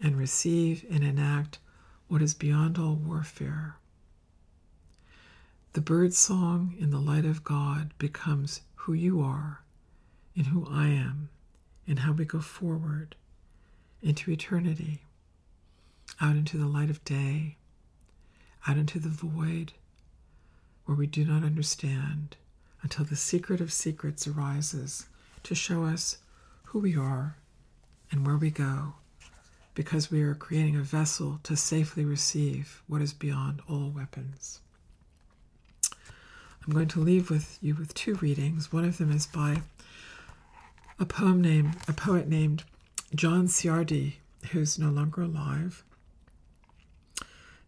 and 0.00 0.16
receive 0.16 0.84
and 0.90 1.02
enact 1.02 1.58
what 2.08 2.22
is 2.22 2.34
beyond 2.34 2.78
all 2.78 2.94
warfare. 2.94 3.76
The 5.72 5.80
bird 5.80 6.12
song 6.12 6.74
in 6.78 6.90
the 6.90 7.00
light 7.00 7.24
of 7.24 7.44
God 7.44 7.94
becomes 7.98 8.60
who 8.74 8.92
you 8.92 9.22
are 9.22 9.62
and 10.36 10.46
who 10.46 10.66
I 10.68 10.88
am 10.88 11.30
and 11.86 12.00
how 12.00 12.12
we 12.12 12.24
go 12.24 12.40
forward 12.40 13.16
into 14.02 14.30
eternity, 14.30 15.02
out 16.20 16.36
into 16.36 16.58
the 16.58 16.66
light 16.66 16.90
of 16.90 17.04
day, 17.04 17.56
out 18.68 18.76
into 18.76 18.98
the 18.98 19.08
void 19.08 19.72
where 20.84 20.96
we 20.96 21.06
do 21.06 21.24
not 21.24 21.44
understand 21.44 22.36
until 22.82 23.04
the 23.04 23.16
secret 23.16 23.60
of 23.60 23.72
secrets 23.72 24.26
arises 24.26 25.06
to 25.42 25.54
show 25.54 25.84
us 25.84 26.18
who 26.64 26.78
we 26.78 26.96
are 26.96 27.36
and 28.10 28.26
where 28.26 28.36
we 28.36 28.50
go 28.50 28.94
because 29.74 30.10
we 30.10 30.22
are 30.22 30.34
creating 30.34 30.76
a 30.76 30.82
vessel 30.82 31.40
to 31.42 31.56
safely 31.56 32.04
receive 32.04 32.82
what 32.86 33.00
is 33.00 33.12
beyond 33.12 33.62
all 33.68 33.90
weapons. 33.90 34.60
I'm 36.64 36.72
going 36.72 36.88
to 36.88 37.00
leave 37.00 37.30
with 37.30 37.58
you 37.60 37.74
with 37.74 37.94
two 37.94 38.14
readings. 38.16 38.72
One 38.72 38.84
of 38.84 38.98
them 38.98 39.10
is 39.10 39.26
by 39.26 39.62
a 40.98 41.06
poem 41.06 41.40
named 41.40 41.76
a 41.88 41.92
poet 41.92 42.28
named 42.28 42.64
John 43.14 43.46
Ciardi, 43.48 44.14
who's 44.50 44.78
no 44.78 44.88
longer 44.90 45.22
alive. 45.22 45.82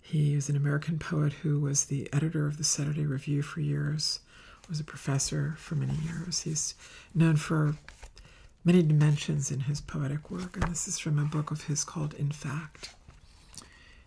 He 0.05 0.35
is 0.35 0.51
an 0.51 0.55
American 0.55 0.99
poet 0.99 1.33
who 1.33 1.59
was 1.59 1.87
the 1.87 2.13
editor 2.13 2.47
of 2.47 2.59
the 2.59 2.63
Saturday 2.63 3.07
Review 3.07 3.41
for 3.41 3.61
years, 3.61 4.21
was 4.69 4.79
a 4.79 4.85
professor 4.85 5.55
for 5.57 5.77
many 5.77 5.95
years. 5.95 6.43
He's 6.43 6.75
known 7.15 7.37
for 7.37 7.75
many 8.65 8.83
dimensions 8.83 9.51
in 9.51 9.61
his 9.61 9.81
poetic 9.81 10.31
work, 10.31 10.57
and 10.57 10.71
this 10.71 10.87
is 10.87 10.99
from 10.99 11.19
a 11.19 11.25
book 11.25 11.51
of 11.51 11.65
his 11.65 11.85
called 11.85 12.13
In 12.15 12.31
Fact. 12.31 12.95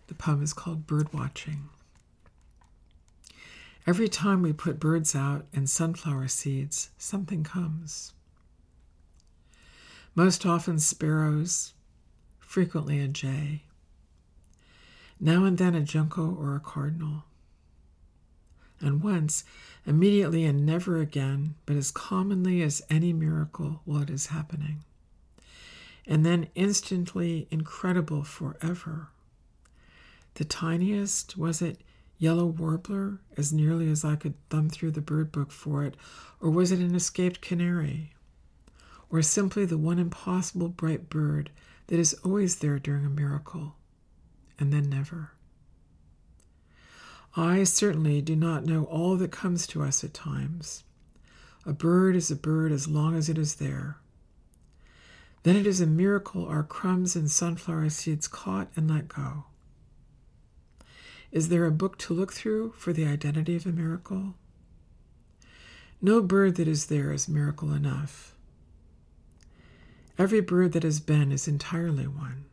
The 0.06 0.14
poem 0.14 0.40
is 0.40 0.52
called 0.52 0.86
Bird 0.86 1.12
Watching. 1.12 1.68
Every 3.84 4.08
time 4.08 4.40
we 4.40 4.52
put 4.52 4.78
birds 4.78 5.16
out 5.16 5.46
and 5.52 5.68
sunflower 5.68 6.28
seeds, 6.28 6.90
something 6.96 7.42
comes. 7.42 8.12
Most 10.14 10.46
often 10.46 10.78
sparrows, 10.78 11.74
frequently 12.38 13.00
a 13.00 13.08
jay, 13.08 13.62
now 15.20 15.44
and 15.44 15.58
then 15.58 15.74
a 15.74 15.82
junco 15.82 16.34
or 16.34 16.54
a 16.54 16.60
cardinal. 16.60 17.24
And 18.80 19.02
once 19.02 19.44
immediately 19.86 20.44
and 20.44 20.64
never 20.64 21.00
again, 21.00 21.54
but 21.66 21.76
as 21.76 21.90
commonly 21.90 22.62
as 22.62 22.82
any 22.88 23.12
miracle 23.12 23.80
while 23.84 24.02
it 24.02 24.10
is 24.10 24.26
happening. 24.26 24.84
And 26.06 26.24
then 26.24 26.48
instantly 26.54 27.48
incredible 27.50 28.22
forever. 28.22 29.08
The 30.34 30.44
tiniest, 30.44 31.36
was 31.36 31.60
it 31.60 31.80
yellow 32.18 32.46
warbler, 32.46 33.20
as 33.36 33.52
nearly 33.52 33.90
as 33.90 34.04
I 34.04 34.16
could 34.16 34.34
thumb 34.48 34.68
through 34.68 34.92
the 34.92 35.00
bird 35.00 35.32
book 35.32 35.50
for 35.50 35.84
it, 35.84 35.96
or 36.40 36.50
was 36.50 36.70
it 36.72 36.80
an 36.80 36.94
escaped 36.94 37.40
canary? 37.40 38.12
Or 39.10 39.22
simply 39.22 39.64
the 39.64 39.78
one 39.78 39.98
impossible 39.98 40.68
bright 40.68 41.08
bird 41.08 41.50
that 41.88 41.98
is 41.98 42.14
always 42.24 42.56
there 42.56 42.78
during 42.78 43.04
a 43.04 43.10
miracle, 43.10 43.74
and 44.58 44.72
then 44.72 44.88
never? 44.88 45.32
I 47.36 47.64
certainly 47.64 48.20
do 48.20 48.34
not 48.34 48.64
know 48.64 48.84
all 48.84 49.16
that 49.16 49.30
comes 49.30 49.66
to 49.68 49.82
us 49.82 50.02
at 50.02 50.14
times. 50.14 50.84
A 51.64 51.72
bird 51.72 52.16
is 52.16 52.30
a 52.30 52.36
bird 52.36 52.72
as 52.72 52.88
long 52.88 53.14
as 53.14 53.28
it 53.28 53.38
is 53.38 53.56
there. 53.56 53.98
Then 55.42 55.54
it 55.54 55.66
is 55.66 55.80
a 55.80 55.86
miracle 55.86 56.46
our 56.46 56.62
crumbs 56.62 57.14
and 57.14 57.30
sunflower 57.30 57.90
seeds 57.90 58.26
caught 58.26 58.68
and 58.74 58.90
let 58.90 59.08
go. 59.08 59.44
Is 61.30 61.48
there 61.48 61.66
a 61.66 61.70
book 61.70 61.98
to 61.98 62.14
look 62.14 62.32
through 62.32 62.72
for 62.72 62.92
the 62.92 63.06
identity 63.06 63.54
of 63.54 63.66
a 63.66 63.72
miracle? 63.72 64.34
No 66.00 66.22
bird 66.22 66.56
that 66.56 66.68
is 66.68 66.86
there 66.86 67.12
is 67.12 67.28
miracle 67.28 67.72
enough. 67.72 68.34
Every 70.18 70.40
bird 70.40 70.72
that 70.72 70.82
has 70.82 71.00
been 71.00 71.30
is 71.30 71.46
entirely 71.46 72.06
one. 72.06 72.46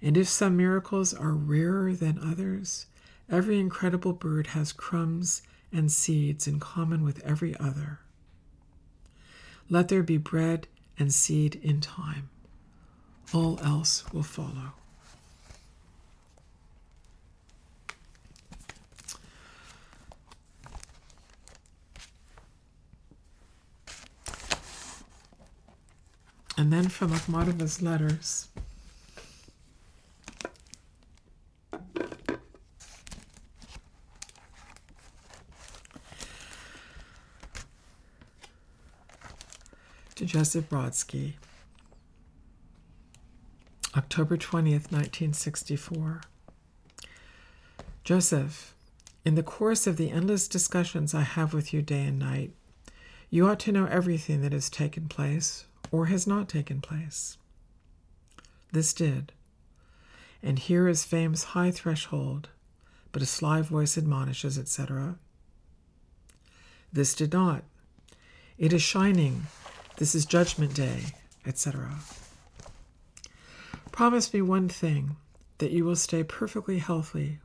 And 0.00 0.16
if 0.16 0.28
some 0.28 0.56
miracles 0.56 1.12
are 1.12 1.32
rarer 1.32 1.92
than 1.92 2.18
others, 2.18 2.86
Every 3.30 3.60
incredible 3.60 4.14
bird 4.14 4.48
has 4.48 4.72
crumbs 4.72 5.42
and 5.70 5.92
seeds 5.92 6.46
in 6.46 6.60
common 6.60 7.04
with 7.04 7.20
every 7.20 7.54
other. 7.58 8.00
Let 9.68 9.88
there 9.88 10.02
be 10.02 10.16
bread 10.16 10.66
and 10.98 11.12
seed 11.12 11.56
in 11.56 11.82
time. 11.82 12.30
All 13.34 13.60
else 13.62 14.10
will 14.14 14.22
follow. 14.22 14.72
And 26.56 26.72
then 26.72 26.88
from 26.88 27.12
Akhmatova's 27.12 27.82
letters. 27.82 28.48
Joseph 40.28 40.68
Brodsky. 40.68 41.32
October 43.96 44.36
20th, 44.36 44.92
1964. 44.92 46.20
Joseph, 48.04 48.74
in 49.24 49.36
the 49.36 49.42
course 49.42 49.86
of 49.86 49.96
the 49.96 50.10
endless 50.10 50.46
discussions 50.46 51.14
I 51.14 51.22
have 51.22 51.54
with 51.54 51.72
you 51.72 51.80
day 51.80 52.02
and 52.02 52.18
night, 52.18 52.50
you 53.30 53.48
ought 53.48 53.58
to 53.60 53.72
know 53.72 53.86
everything 53.86 54.42
that 54.42 54.52
has 54.52 54.68
taken 54.68 55.08
place 55.08 55.64
or 55.90 56.06
has 56.06 56.26
not 56.26 56.46
taken 56.46 56.82
place. 56.82 57.38
This 58.70 58.92
did. 58.92 59.32
And 60.42 60.58
here 60.58 60.88
is 60.88 61.04
fame's 61.04 61.44
high 61.54 61.70
threshold, 61.70 62.50
but 63.12 63.22
a 63.22 63.26
sly 63.26 63.62
voice 63.62 63.96
admonishes, 63.96 64.58
etc. 64.58 65.16
This 66.92 67.14
did 67.14 67.32
not. 67.32 67.64
It 68.58 68.74
is 68.74 68.82
shining, 68.82 69.46
this 69.98 70.14
is 70.14 70.24
Judgment 70.24 70.74
Day, 70.74 71.06
etc. 71.44 71.90
Promise 73.90 74.32
me 74.32 74.40
one 74.40 74.68
thing 74.68 75.16
that 75.58 75.72
you 75.72 75.84
will 75.84 75.96
stay 75.96 76.22
perfectly 76.22 76.78
healthy 76.78 77.40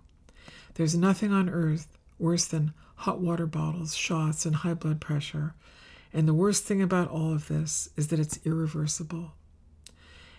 There's 0.76 0.96
nothing 0.96 1.34
on 1.34 1.50
earth 1.50 1.98
worse 2.20 2.46
than 2.46 2.74
hot 2.98 3.20
water 3.20 3.48
bottles, 3.48 3.96
shots, 3.96 4.46
and 4.46 4.58
high 4.58 4.76
blood 4.76 5.02
pressure. 5.02 5.56
And 6.14 6.28
the 6.28 6.34
worst 6.36 6.64
thing 6.66 6.80
about 6.80 7.10
all 7.10 7.34
of 7.34 7.48
this 7.48 7.90
is 7.98 8.10
that 8.10 8.20
it's 8.20 8.40
irreversible. 8.46 9.32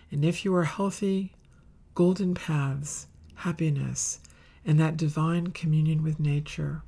And 0.09 0.23
if 0.23 0.45
you 0.45 0.55
are 0.55 0.63
healthy, 0.63 1.33
golden 1.95 2.33
paths, 2.33 3.07
happiness, 3.35 4.21
and 4.65 4.79
that 4.79 4.95
divine 4.95 5.47
communion 5.47 6.01
with 6.01 6.17
nature, 6.17 6.81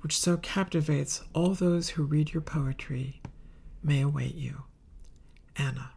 which 0.00 0.18
so 0.18 0.38
captivates 0.38 1.22
all 1.34 1.50
those 1.50 1.90
who 1.90 2.04
read 2.04 2.32
your 2.32 2.40
poetry, 2.40 3.20
may 3.86 4.02
await 4.02 4.34
you. 4.34 4.64
Anna. 5.56 5.95